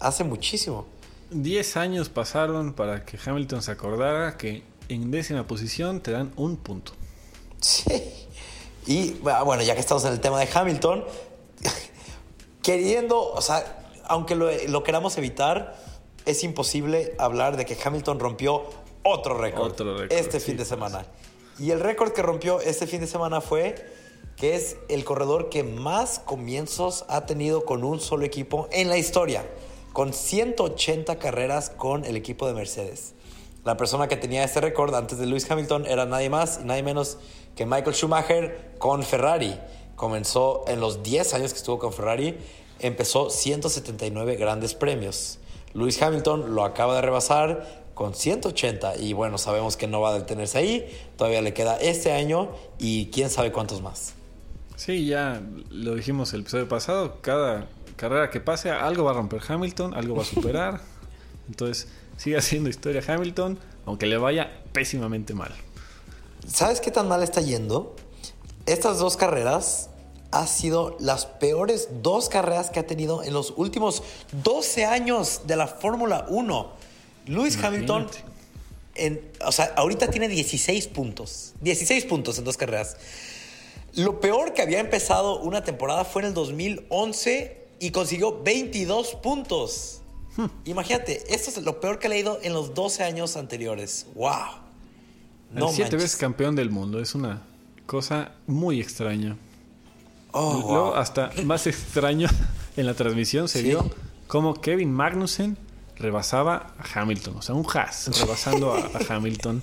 Hace 0.01 0.25
muchísimo. 0.25 0.85
Diez 1.31 1.77
años 1.77 2.09
pasaron 2.09 2.73
para 2.73 3.05
que 3.05 3.17
Hamilton 3.25 3.61
se 3.61 3.71
acordara 3.71 4.37
que 4.37 4.63
en 4.89 5.11
décima 5.11 5.45
posición 5.47 6.01
te 6.01 6.11
dan 6.11 6.31
un 6.35 6.57
punto. 6.57 6.93
Sí. 7.59 8.27
Y 8.85 9.15
ah, 9.25 9.43
bueno, 9.43 9.63
ya 9.63 9.73
que 9.75 9.79
estamos 9.79 10.03
en 10.05 10.13
el 10.13 10.19
tema 10.19 10.39
de 10.39 10.49
Hamilton, 10.53 11.05
queriendo, 12.61 13.31
o 13.31 13.41
sea, 13.41 13.83
aunque 14.05 14.35
lo, 14.35 14.83
queramos 14.83 15.17
evitar, 15.17 15.77
es 16.25 16.43
imposible 16.43 17.15
hablar 17.17 17.57
de 17.57 17.65
que 17.65 17.77
Hamilton 17.81 18.19
rompió 18.19 18.63
otro 19.03 19.37
récord 19.37 19.73
este 20.11 20.39
fin 20.39 20.57
de 20.57 20.65
semana. 20.65 21.05
Y 21.59 21.71
el 21.71 21.79
récord 21.79 22.13
que 22.13 22.21
rompió 22.21 22.59
este 22.61 22.87
fin 22.87 23.01
de 23.01 23.07
semana 23.07 23.41
fue 23.41 23.75
que 24.37 24.55
es 24.55 24.77
el 24.89 25.05
corredor 25.05 25.49
que 25.49 25.63
más 25.63 26.19
comienzos 26.19 27.05
ha 27.07 27.25
tenido 27.25 27.65
con 27.65 27.83
un 27.83 27.99
solo 27.99 28.25
equipo 28.25 28.67
en 28.71 28.89
la 28.89 28.97
historia, 28.97 29.45
con 29.93 30.11
180 30.11 31.19
carreras 31.19 31.69
con 31.69 32.03
el 32.05 32.17
equipo 32.17 32.47
de 32.47 32.53
Mercedes. 32.53 33.13
La 33.65 33.77
persona 33.77 34.09
que 34.09 34.17
tenía 34.17 34.43
este 34.43 34.59
récord 34.59 34.93
antes 34.93 35.17
de 35.17 35.25
Lewis 35.25 35.49
Hamilton 35.49 35.85
era 35.85 36.05
nadie 36.05 36.29
más 36.29 36.59
y 36.61 36.65
nadie 36.65 36.83
menos 36.83 37.17
que 37.55 37.65
Michael 37.65 37.95
Schumacher 37.95 38.73
con 38.77 39.03
Ferrari. 39.03 39.57
Comenzó 39.95 40.65
en 40.67 40.81
los 40.81 41.01
10 41.01 41.33
años 41.35 41.53
que 41.53 41.59
estuvo 41.59 41.79
con 41.79 41.93
Ferrari, 41.93 42.37
empezó 42.79 43.29
179 43.29 44.35
grandes 44.35 44.73
premios. 44.73 45.39
Lewis 45.73 46.01
Hamilton 46.01 46.53
lo 46.55 46.65
acaba 46.65 46.95
de 46.95 47.03
rebasar 47.03 47.83
con 47.93 48.13
180 48.13 48.97
y 48.97 49.13
bueno, 49.13 49.37
sabemos 49.37 49.77
que 49.77 49.87
no 49.87 50.01
va 50.01 50.09
a 50.09 50.13
detenerse 50.19 50.57
ahí, 50.57 50.97
todavía 51.15 51.41
le 51.41 51.53
queda 51.53 51.77
este 51.77 52.11
año 52.11 52.49
y 52.79 53.11
quién 53.11 53.29
sabe 53.29 53.53
cuántos 53.53 53.81
más. 53.81 54.13
Sí, 54.75 55.05
ya 55.05 55.41
lo 55.69 55.95
dijimos 55.95 56.33
el 56.33 56.41
episodio 56.41 56.67
pasado, 56.67 57.21
cada 57.21 57.67
carrera 57.95 58.29
que 58.29 58.41
pase 58.41 58.71
algo 58.71 59.05
va 59.05 59.11
a 59.11 59.13
romper 59.13 59.41
Hamilton, 59.47 59.93
algo 59.93 60.15
va 60.15 60.23
a 60.23 60.25
superar. 60.25 60.81
Entonces, 61.47 61.87
sigue 62.17 62.37
haciendo 62.37 62.69
historia 62.69 63.01
Hamilton, 63.05 63.59
aunque 63.85 64.05
le 64.05 64.17
vaya 64.17 64.63
pésimamente 64.71 65.33
mal. 65.33 65.51
¿Sabes 66.47 66.81
qué 66.81 66.91
tan 66.91 67.07
mal 67.07 67.23
está 67.23 67.41
yendo? 67.41 67.95
Estas 68.65 68.97
dos 68.97 69.17
carreras 69.17 69.89
han 70.31 70.47
sido 70.47 70.97
las 70.99 71.25
peores 71.25 71.89
dos 72.01 72.27
carreras 72.27 72.69
que 72.69 72.79
ha 72.79 72.87
tenido 72.87 73.23
en 73.23 73.33
los 73.33 73.53
últimos 73.55 74.03
12 74.43 74.85
años 74.85 75.41
de 75.45 75.55
la 75.55 75.67
Fórmula 75.67 76.25
1. 76.29 76.71
Lewis 77.27 77.61
Hamilton, 77.63 78.07
en, 78.95 79.21
o 79.45 79.51
sea, 79.51 79.73
ahorita 79.75 80.07
tiene 80.07 80.27
16 80.27 80.87
puntos. 80.87 81.53
16 81.61 82.05
puntos 82.05 82.37
en 82.39 82.45
dos 82.45 82.57
carreras. 82.57 82.97
Lo 83.95 84.19
peor 84.19 84.53
que 84.53 84.63
había 84.63 84.79
empezado 84.79 85.39
una 85.39 85.63
temporada 85.63 86.03
fue 86.03 86.23
en 86.23 86.29
el 86.29 86.33
2011 86.33 87.67
y 87.79 87.91
consiguió 87.91 88.41
22 88.41 89.15
puntos. 89.15 90.02
Hmm. 90.35 90.45
Imagínate, 90.65 91.23
esto 91.33 91.49
es 91.49 91.63
lo 91.63 91.79
peor 91.79 91.99
que 91.99 92.07
he 92.07 92.09
leído 92.09 92.39
en 92.41 92.53
los 92.53 92.73
12 92.73 93.03
años 93.03 93.37
anteriores. 93.37 94.07
¡Wow! 94.15 94.63
No 95.51 95.69
siete 95.69 95.95
veces 95.95 96.15
campeón 96.15 96.55
del 96.55 96.69
mundo. 96.71 96.99
Es 96.99 97.13
una 97.13 97.43
cosa 97.85 98.31
muy 98.47 98.81
extraña. 98.81 99.37
Oh, 100.31 100.53
Luego, 100.53 100.95
hasta 100.95 101.31
más 101.43 101.67
extraño 101.67 102.27
en 102.77 102.85
la 102.87 102.95
transmisión 102.95 103.47
se 103.47 103.61
vio 103.61 103.89
como 104.27 104.55
Kevin 104.59 104.91
Magnussen 104.91 105.57
rebasaba 105.95 106.73
a 106.79 106.99
Hamilton. 107.01 107.37
O 107.37 107.41
sea, 107.43 107.53
un 107.53 107.65
Haas 107.71 108.09
rebasando 108.19 108.73
a 108.73 108.89
Hamilton. 109.09 109.61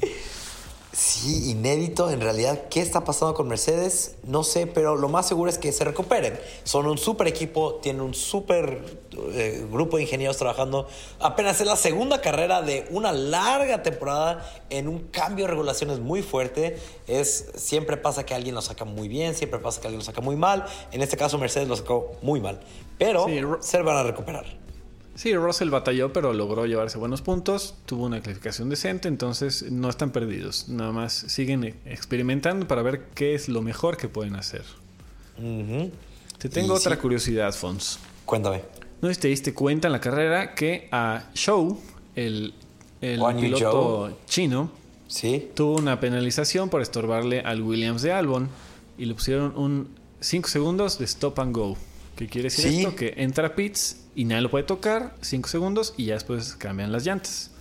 Sí, 0.92 1.50
inédito. 1.50 2.11
En 2.11 2.20
realidad, 2.20 2.68
¿qué 2.68 2.81
está 2.81 3.05
pasando 3.05 3.35
con 3.35 3.46
Mercedes? 3.46 4.16
No 4.24 4.42
sé, 4.42 4.66
pero 4.66 4.96
lo 4.96 5.09
más 5.09 5.29
seguro 5.29 5.48
es 5.48 5.57
que 5.57 5.70
se 5.70 5.85
recuperen. 5.85 6.38
Son 6.64 6.87
un 6.87 6.98
super 6.98 7.29
equipo, 7.29 7.76
tienen 7.76 8.03
un 8.03 8.12
super 8.12 8.85
eh, 9.33 9.64
grupo 9.70 9.98
de 9.98 10.03
ingenieros 10.03 10.37
trabajando. 10.37 10.88
Apenas 11.20 11.61
es 11.61 11.66
la 11.68 11.76
segunda 11.76 12.20
carrera 12.20 12.62
de 12.62 12.88
una 12.90 13.12
larga 13.12 13.85
temporada 13.85 14.44
en 14.68 14.88
un 14.88 14.98
cambio 15.11 15.44
de 15.44 15.53
regulaciones 15.53 16.00
muy 16.00 16.22
fuerte. 16.22 16.76
Es, 17.07 17.53
siempre 17.55 17.96
pasa 17.96 18.26
que 18.26 18.35
alguien 18.35 18.57
lo 18.57 18.62
saca 18.62 18.85
muy 18.85 19.07
bien, 19.07 19.37
siempre 19.37 19.61
pasa 19.61 19.81
que 19.81 19.87
alguien 19.87 20.00
lo 20.00 20.05
saca 20.05 20.20
muy 20.20 20.35
mal. 20.35 20.64
En 20.90 21.03
este 21.03 21.16
caso, 21.16 21.38
Mercedes 21.38 21.68
lo 21.68 21.76
sacó 21.76 22.16
muy 22.20 22.40
mal. 22.40 22.61
Pero 22.98 23.26
se 23.61 23.81
van 23.81 23.96
a 23.96 24.03
recuperar. 24.03 24.44
Sí, 25.20 25.37
Russell 25.37 25.68
batalló, 25.68 26.14
pero 26.14 26.33
logró 26.33 26.64
llevarse 26.64 26.96
buenos 26.96 27.20
puntos, 27.20 27.74
tuvo 27.85 28.06
una 28.06 28.22
clasificación 28.22 28.70
decente, 28.70 29.06
entonces 29.06 29.70
no 29.70 29.90
están 29.90 30.12
perdidos. 30.12 30.70
Nada 30.70 30.92
más 30.92 31.12
siguen 31.12 31.62
experimentando 31.85 32.66
para 32.66 32.80
ver 32.80 33.09
qué 33.14 33.35
es 33.35 33.50
lo 33.50 33.61
mejor 33.61 33.98
que 33.98 34.09
pueden 34.09 34.35
hacer. 34.35 34.62
Te 36.38 36.48
tengo 36.48 36.72
otra 36.72 36.98
curiosidad, 36.98 37.52
Fons. 37.52 37.98
Cuéntame. 38.24 38.62
No 39.02 39.12
te 39.12 39.28
diste 39.28 39.52
cuenta 39.52 39.88
en 39.88 39.92
la 39.92 40.00
carrera 40.00 40.54
que 40.54 40.88
a 40.90 41.24
Show, 41.35 41.78
el, 42.16 42.54
el 43.02 43.20
piloto 43.38 44.16
chino, 44.24 44.70
¿Sí? 45.06 45.50
tuvo 45.54 45.76
una 45.76 46.00
penalización 46.00 46.70
por 46.70 46.80
estorbarle 46.80 47.40
al 47.40 47.61
Williams 47.61 48.00
de 48.00 48.12
Albon 48.12 48.48
y 48.96 49.04
le 49.04 49.12
pusieron 49.12 49.52
un 49.54 49.90
5 50.20 50.48
segundos 50.48 50.98
de 50.98 51.04
stop 51.04 51.40
and 51.40 51.54
go. 51.54 51.76
¿Qué 52.16 52.26
quiere 52.26 52.48
decir 52.48 52.66
esto? 52.87 52.96
Que 52.96 53.14
entra 53.18 53.48
a 53.48 53.54
pits 53.54 54.00
y 54.20 54.26
nadie 54.26 54.42
lo 54.42 54.50
puede 54.50 54.64
tocar, 54.64 55.14
5 55.22 55.48
segundos 55.48 55.94
y 55.96 56.04
ya 56.04 56.12
después 56.12 56.54
cambian 56.56 56.92
las 56.92 57.06
llantas. 57.06 57.52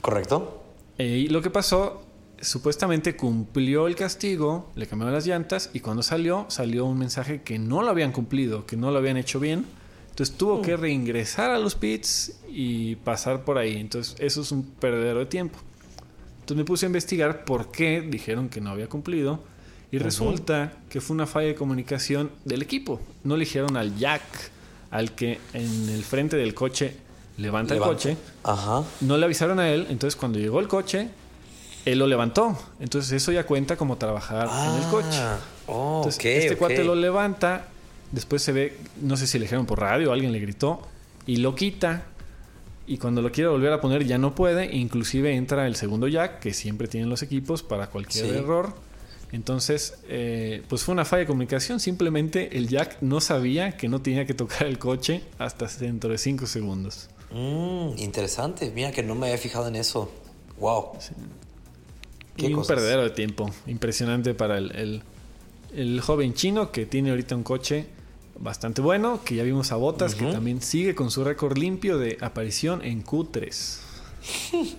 Correcto. 0.00 0.60
Eh, 0.98 1.18
y 1.18 1.28
lo 1.28 1.40
que 1.40 1.50
pasó, 1.50 2.02
supuestamente 2.40 3.14
cumplió 3.14 3.86
el 3.86 3.94
castigo, 3.94 4.72
le 4.74 4.88
cambiaron 4.88 5.14
las 5.14 5.24
llantas 5.24 5.70
y 5.72 5.78
cuando 5.78 6.02
salió, 6.02 6.46
salió 6.48 6.84
un 6.84 6.98
mensaje 6.98 7.42
que 7.42 7.60
no 7.60 7.82
lo 7.82 7.90
habían 7.90 8.10
cumplido, 8.10 8.66
que 8.66 8.76
no 8.76 8.90
lo 8.90 8.98
habían 8.98 9.16
hecho 9.18 9.38
bien. 9.38 9.66
Entonces 10.10 10.36
tuvo 10.36 10.62
que 10.62 10.76
mm. 10.76 10.80
reingresar 10.80 11.52
a 11.52 11.60
los 11.60 11.76
pits 11.76 12.40
y 12.48 12.96
pasar 12.96 13.44
por 13.44 13.56
ahí. 13.56 13.76
Entonces 13.76 14.16
eso 14.18 14.40
es 14.40 14.50
un 14.50 14.64
perdedero 14.64 15.20
de 15.20 15.26
tiempo. 15.26 15.60
Entonces 16.40 16.56
me 16.56 16.64
puse 16.64 16.86
a 16.86 16.88
investigar 16.88 17.44
por 17.44 17.70
qué 17.70 18.00
dijeron 18.00 18.48
que 18.48 18.60
no 18.60 18.70
había 18.70 18.88
cumplido. 18.88 19.44
Y 19.92 19.98
resulta 19.98 20.72
que 20.90 21.00
fue 21.00 21.14
una 21.14 21.28
falla 21.28 21.46
de 21.46 21.54
comunicación 21.54 22.32
del 22.44 22.62
equipo. 22.62 23.00
No 23.22 23.36
le 23.36 23.44
dijeron 23.44 23.76
al 23.76 23.96
Jack 23.96 24.57
al 24.90 25.12
que 25.12 25.38
en 25.52 25.88
el 25.88 26.02
frente 26.02 26.36
del 26.36 26.54
coche 26.54 26.96
levanta, 27.36 27.74
el 27.74 27.80
coche. 27.80 28.16
No 29.00 29.16
le 29.16 29.24
avisaron 29.24 29.60
a 29.60 29.70
él, 29.70 29.86
entonces 29.90 30.16
cuando 30.16 30.38
llegó 30.38 30.60
el 30.60 30.68
coche, 30.68 31.08
él 31.84 31.98
lo 31.98 32.06
levantó. 32.06 32.56
Entonces 32.80 33.12
eso 33.12 33.32
ya 33.32 33.44
cuenta 33.44 33.76
como 33.76 33.96
trabajar 33.96 34.48
en 34.48 34.76
el 34.76 34.84
ah, 34.84 34.88
coche. 34.90 35.22
entonces, 35.66 36.24
este 36.24 36.56
cuate 36.56 36.84
lo 36.84 36.94
levanta, 36.94 37.68
después 38.12 38.42
se 38.42 38.52
ve, 38.52 38.76
no 39.00 39.16
sé 39.16 39.26
si 39.26 39.38
le 39.38 39.44
dijeron 39.44 39.66
por 39.66 39.80
radio, 39.80 40.12
alguien 40.12 40.32
le 40.32 40.40
gritó, 40.40 40.82
y 41.26 41.36
lo 41.36 41.54
quita. 41.54 42.04
Y 42.86 42.96
cuando 42.96 43.20
lo 43.20 43.30
quiere 43.30 43.50
volver 43.50 43.70
a 43.74 43.82
poner 43.82 44.06
ya 44.06 44.16
no 44.16 44.34
puede, 44.34 44.74
inclusive 44.74 45.34
entra 45.34 45.66
el 45.66 45.76
segundo 45.76 46.08
jack 46.08 46.40
que 46.40 46.54
siempre 46.54 46.88
tienen 46.88 47.10
los 47.10 47.22
equipos 47.22 47.62
para 47.62 47.88
cualquier 47.88 48.34
error 48.34 48.87
entonces, 49.30 49.98
eh, 50.08 50.62
pues 50.68 50.82
fue 50.82 50.94
una 50.94 51.04
falla 51.04 51.20
de 51.20 51.26
comunicación. 51.26 51.80
Simplemente 51.80 52.56
el 52.56 52.68
Jack 52.68 52.98
no 53.02 53.20
sabía 53.20 53.76
que 53.76 53.88
no 53.88 54.00
tenía 54.00 54.26
que 54.26 54.34
tocar 54.34 54.66
el 54.66 54.78
coche 54.78 55.22
hasta 55.38 55.66
dentro 55.66 56.10
de 56.10 56.18
5 56.18 56.46
segundos. 56.46 57.10
Mm, 57.30 57.98
interesante. 57.98 58.70
Mira 58.74 58.90
que 58.90 59.02
no 59.02 59.14
me 59.14 59.26
había 59.26 59.38
fijado 59.38 59.68
en 59.68 59.76
eso. 59.76 60.10
Wow. 60.58 60.92
y 62.36 62.52
un 62.52 62.66
perdedero 62.66 63.02
de 63.02 63.10
tiempo. 63.10 63.50
Impresionante 63.66 64.34
para 64.34 64.58
el, 64.58 65.02
el, 65.72 66.00
joven 66.00 66.34
chino 66.34 66.72
que 66.72 66.86
tiene 66.86 67.10
ahorita 67.10 67.36
un 67.36 67.44
coche 67.44 67.86
bastante 68.40 68.80
bueno, 68.80 69.22
que 69.24 69.36
ya 69.36 69.42
vimos 69.42 69.72
a 69.72 69.76
Botas, 69.76 70.14
que 70.14 70.24
también 70.26 70.62
sigue 70.62 70.94
con 70.94 71.10
su 71.10 71.22
récord 71.22 71.58
limpio 71.58 71.98
de 71.98 72.18
aparición 72.20 72.82
en 72.84 73.04
Q3. 73.04 73.78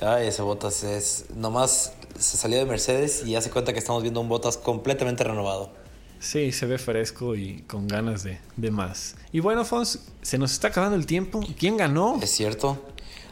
Ay, 0.00 0.28
ese 0.28 0.42
Botas 0.42 0.82
es. 0.84 1.26
Nomás 1.34 1.92
se 2.18 2.36
salió 2.36 2.58
de 2.58 2.64
Mercedes 2.64 3.24
y 3.26 3.36
hace 3.36 3.50
cuenta 3.50 3.72
que 3.72 3.78
estamos 3.78 4.02
viendo 4.02 4.20
un 4.20 4.28
Botas 4.28 4.56
completamente 4.56 5.24
renovado. 5.24 5.70
Sí, 6.18 6.52
se 6.52 6.66
ve 6.66 6.78
fresco 6.78 7.36
y 7.36 7.62
con 7.62 7.88
ganas 7.88 8.22
de, 8.22 8.38
de 8.56 8.70
más. 8.70 9.16
Y 9.32 9.40
bueno, 9.40 9.64
Fons, 9.64 10.00
se 10.22 10.38
nos 10.38 10.52
está 10.52 10.68
acabando 10.68 10.96
el 10.96 11.06
tiempo. 11.06 11.40
¿Quién 11.58 11.76
ganó? 11.76 12.18
Es 12.22 12.30
cierto. 12.30 12.82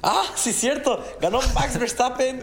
Ah, 0.07 0.22
sí, 0.37 0.50
es 0.50 0.57
cierto. 0.57 1.03
Ganó 1.18 1.40
Max 1.55 1.79
Verstappen 1.81 2.42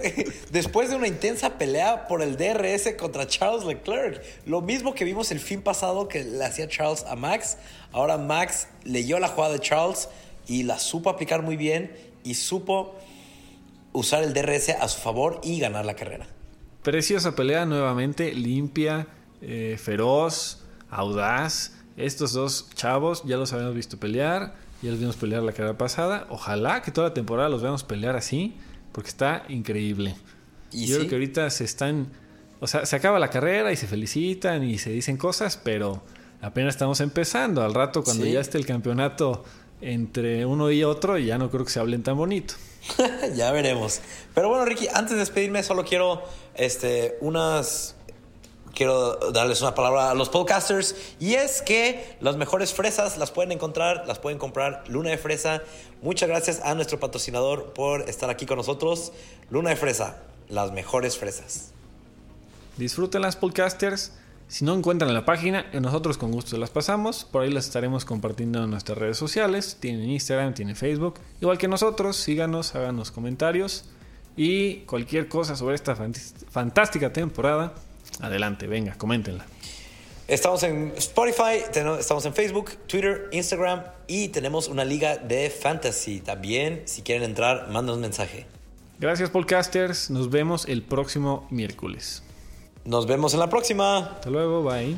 después 0.50 0.90
de 0.90 0.96
una 0.96 1.08
intensa 1.08 1.60
pelea 1.60 2.08
por 2.08 2.24
el 2.24 2.36
DRS 2.36 2.96
contra 2.98 3.28
Charles 3.28 3.66
Leclerc. 3.66 4.20
Lo 4.48 4.62
mismo 4.62 4.96
que 4.96 5.06
vimos 5.06 5.32
el 5.32 5.40
fin 5.40 5.62
pasado 5.62 6.08
que 6.08 6.24
le 6.24 6.44
hacía 6.44 6.68
Charles 6.68 7.06
a 7.08 7.16
Max. 7.16 7.58
Ahora 7.92 8.18
Max 8.18 8.68
leyó 8.84 9.20
la 9.20 9.28
jugada 9.28 9.54
de 9.54 9.60
Charles 9.60 10.10
y 10.48 10.64
la 10.64 10.80
supo 10.80 11.12
aplicar 11.12 11.44
muy 11.44 11.56
bien 11.56 11.96
y 12.24 12.34
supo 12.34 12.96
usar 13.93 14.23
el 14.23 14.34
DRS 14.34 14.69
a 14.69 14.88
su 14.88 14.99
favor 14.99 15.41
y 15.43 15.60
ganar 15.60 15.86
la 15.86 15.95
carrera. 15.95 16.27
Preciosa 16.84 17.36
pelea 17.36 17.65
nuevamente, 17.65 18.34
limpia, 18.34 19.08
eh, 19.41 19.77
feroz, 19.80 20.63
audaz. 20.89 21.73
Estos 21.97 22.34
dos 22.34 22.69
chavos 22.73 23.23
ya 23.25 23.38
los 23.38 23.54
habíamos 23.54 23.75
visto 23.75 23.97
pelear, 23.97 24.56
ya 24.82 24.91
los 24.91 24.99
vimos 24.99 25.15
pelear 25.15 25.43
la 25.43 25.51
carrera 25.51 25.77
pasada. 25.77 26.25
Ojalá 26.30 26.82
que 26.82 26.91
toda 26.91 27.10
la 27.10 27.13
temporada 27.13 27.49
los 27.49 27.62
veamos 27.62 27.84
pelear 27.84 28.15
así, 28.15 28.56
porque 28.91 29.10
está 29.10 29.43
increíble. 29.49 30.15
¿Y 30.71 30.88
Yo 30.88 30.97
creo 30.97 31.10
que 31.10 31.15
ahorita 31.15 31.49
se 31.49 31.65
están, 31.65 32.08
o 32.60 32.67
sea, 32.67 32.86
se 32.86 32.95
acaba 32.95 33.19
la 33.19 33.30
carrera 33.30 33.71
y 33.71 33.75
se 33.75 33.88
felicitan 33.88 34.63
y 34.63 34.77
se 34.77 34.89
dicen 34.89 35.17
cosas, 35.17 35.58
pero 35.58 36.01
apenas 36.41 36.75
estamos 36.75 37.01
empezando. 37.01 37.62
Al 37.62 37.73
rato, 37.73 38.04
cuando 38.04 38.25
ya 38.25 38.39
esté 38.39 38.58
el 38.58 38.65
campeonato 38.65 39.43
entre 39.82 40.46
uno 40.46 40.72
y 40.72 40.84
otro, 40.84 41.17
ya 41.17 41.38
no 41.38 41.50
creo 41.50 41.65
que 41.65 41.72
se 41.72 41.80
hablen 41.80 42.04
tan 42.04 42.17
bonito. 42.17 42.54
ya 43.36 43.52
veremos. 43.52 44.02
Pero 44.34 44.50
bueno, 44.50 44.65
Ricky, 44.65 44.88
antes 44.94 45.12
de 45.12 45.20
despedirme, 45.20 45.63
solo 45.63 45.84
quiero 45.86 46.24
este, 46.56 47.17
unas. 47.22 47.96
Quiero 48.74 49.15
darles 49.34 49.62
una 49.62 49.76
palabra 49.76 50.12
a 50.12 50.13
los 50.15 50.30
podcasters 50.30 50.96
y 51.20 51.34
es 51.34 51.62
que 51.62 52.15
las 52.22 52.38
mejores 52.38 52.74
fresas 52.74 53.17
las 53.17 53.30
pueden 53.30 53.52
encontrar, 53.52 54.08
las 54.08 54.17
pueden 54.17 54.39
comprar 54.39 54.86
Luna 54.88 55.10
de 55.10 55.17
Fresa. 55.17 55.62
Muchas 56.02 56.30
gracias 56.30 56.62
a 56.63 56.74
nuestro 56.74 56.98
patrocinador 56.98 57.74
por 57.74 58.08
estar 58.08 58.30
aquí 58.30 58.46
con 58.46 58.58
nosotros. 58.58 59.12
Luna 59.50 59.72
de 59.72 59.76
Fresa, 59.76 60.20
las 60.48 60.72
mejores 60.72 61.17
fresas. 61.17 61.72
Disfruten 62.78 63.22
las 63.22 63.36
podcasters. 63.36 64.13
Si 64.52 64.66
no 64.66 64.76
encuentran 64.76 65.14
la 65.14 65.24
página, 65.24 65.66
nosotros 65.80 66.18
con 66.18 66.30
gusto 66.34 66.58
las 66.58 66.70
pasamos. 66.70 67.24
Por 67.24 67.44
ahí 67.44 67.50
las 67.50 67.68
estaremos 67.68 68.04
compartiendo 68.04 68.62
en 68.62 68.70
nuestras 68.70 68.98
redes 68.98 69.16
sociales. 69.16 69.78
Tienen 69.80 70.10
Instagram, 70.10 70.54
tienen 70.54 70.76
Facebook. 70.76 71.22
Igual 71.40 71.58
que 71.58 71.70
nosotros, 71.70 72.18
síganos, 72.18 72.76
háganos 72.76 73.12
comentarios. 73.12 73.86
Y 74.36 74.80
cualquier 74.80 75.30
cosa 75.30 75.56
sobre 75.56 75.76
esta 75.76 75.96
fantástica 75.96 77.14
temporada, 77.14 77.76
adelante, 78.20 78.68
venga, 78.68 78.96
coméntenla. 78.98 79.46
Estamos 80.28 80.64
en 80.64 80.92
Spotify, 80.98 81.64
estamos 81.98 82.26
en 82.26 82.34
Facebook, 82.34 82.72
Twitter, 82.88 83.30
Instagram 83.32 83.84
y 84.08 84.28
tenemos 84.28 84.68
una 84.68 84.84
liga 84.84 85.16
de 85.16 85.50
fantasy. 85.50 86.20
También, 86.20 86.82
si 86.88 87.04
quieren 87.04 87.24
entrar, 87.24 87.70
manden 87.70 87.96
un 87.96 88.02
mensaje. 88.02 88.48
Gracias, 89.00 89.30
podcasters. 89.30 90.10
Nos 90.10 90.30
vemos 90.30 90.68
el 90.68 90.84
próximo 90.84 91.48
miércoles. 91.50 92.24
Nos 92.86 93.06
vemos 93.06 93.34
en 93.34 93.39
la 93.39 93.50
próxima. 93.50 93.98
Hasta 93.98 94.30
luego, 94.30 94.63
bye. 94.63 94.98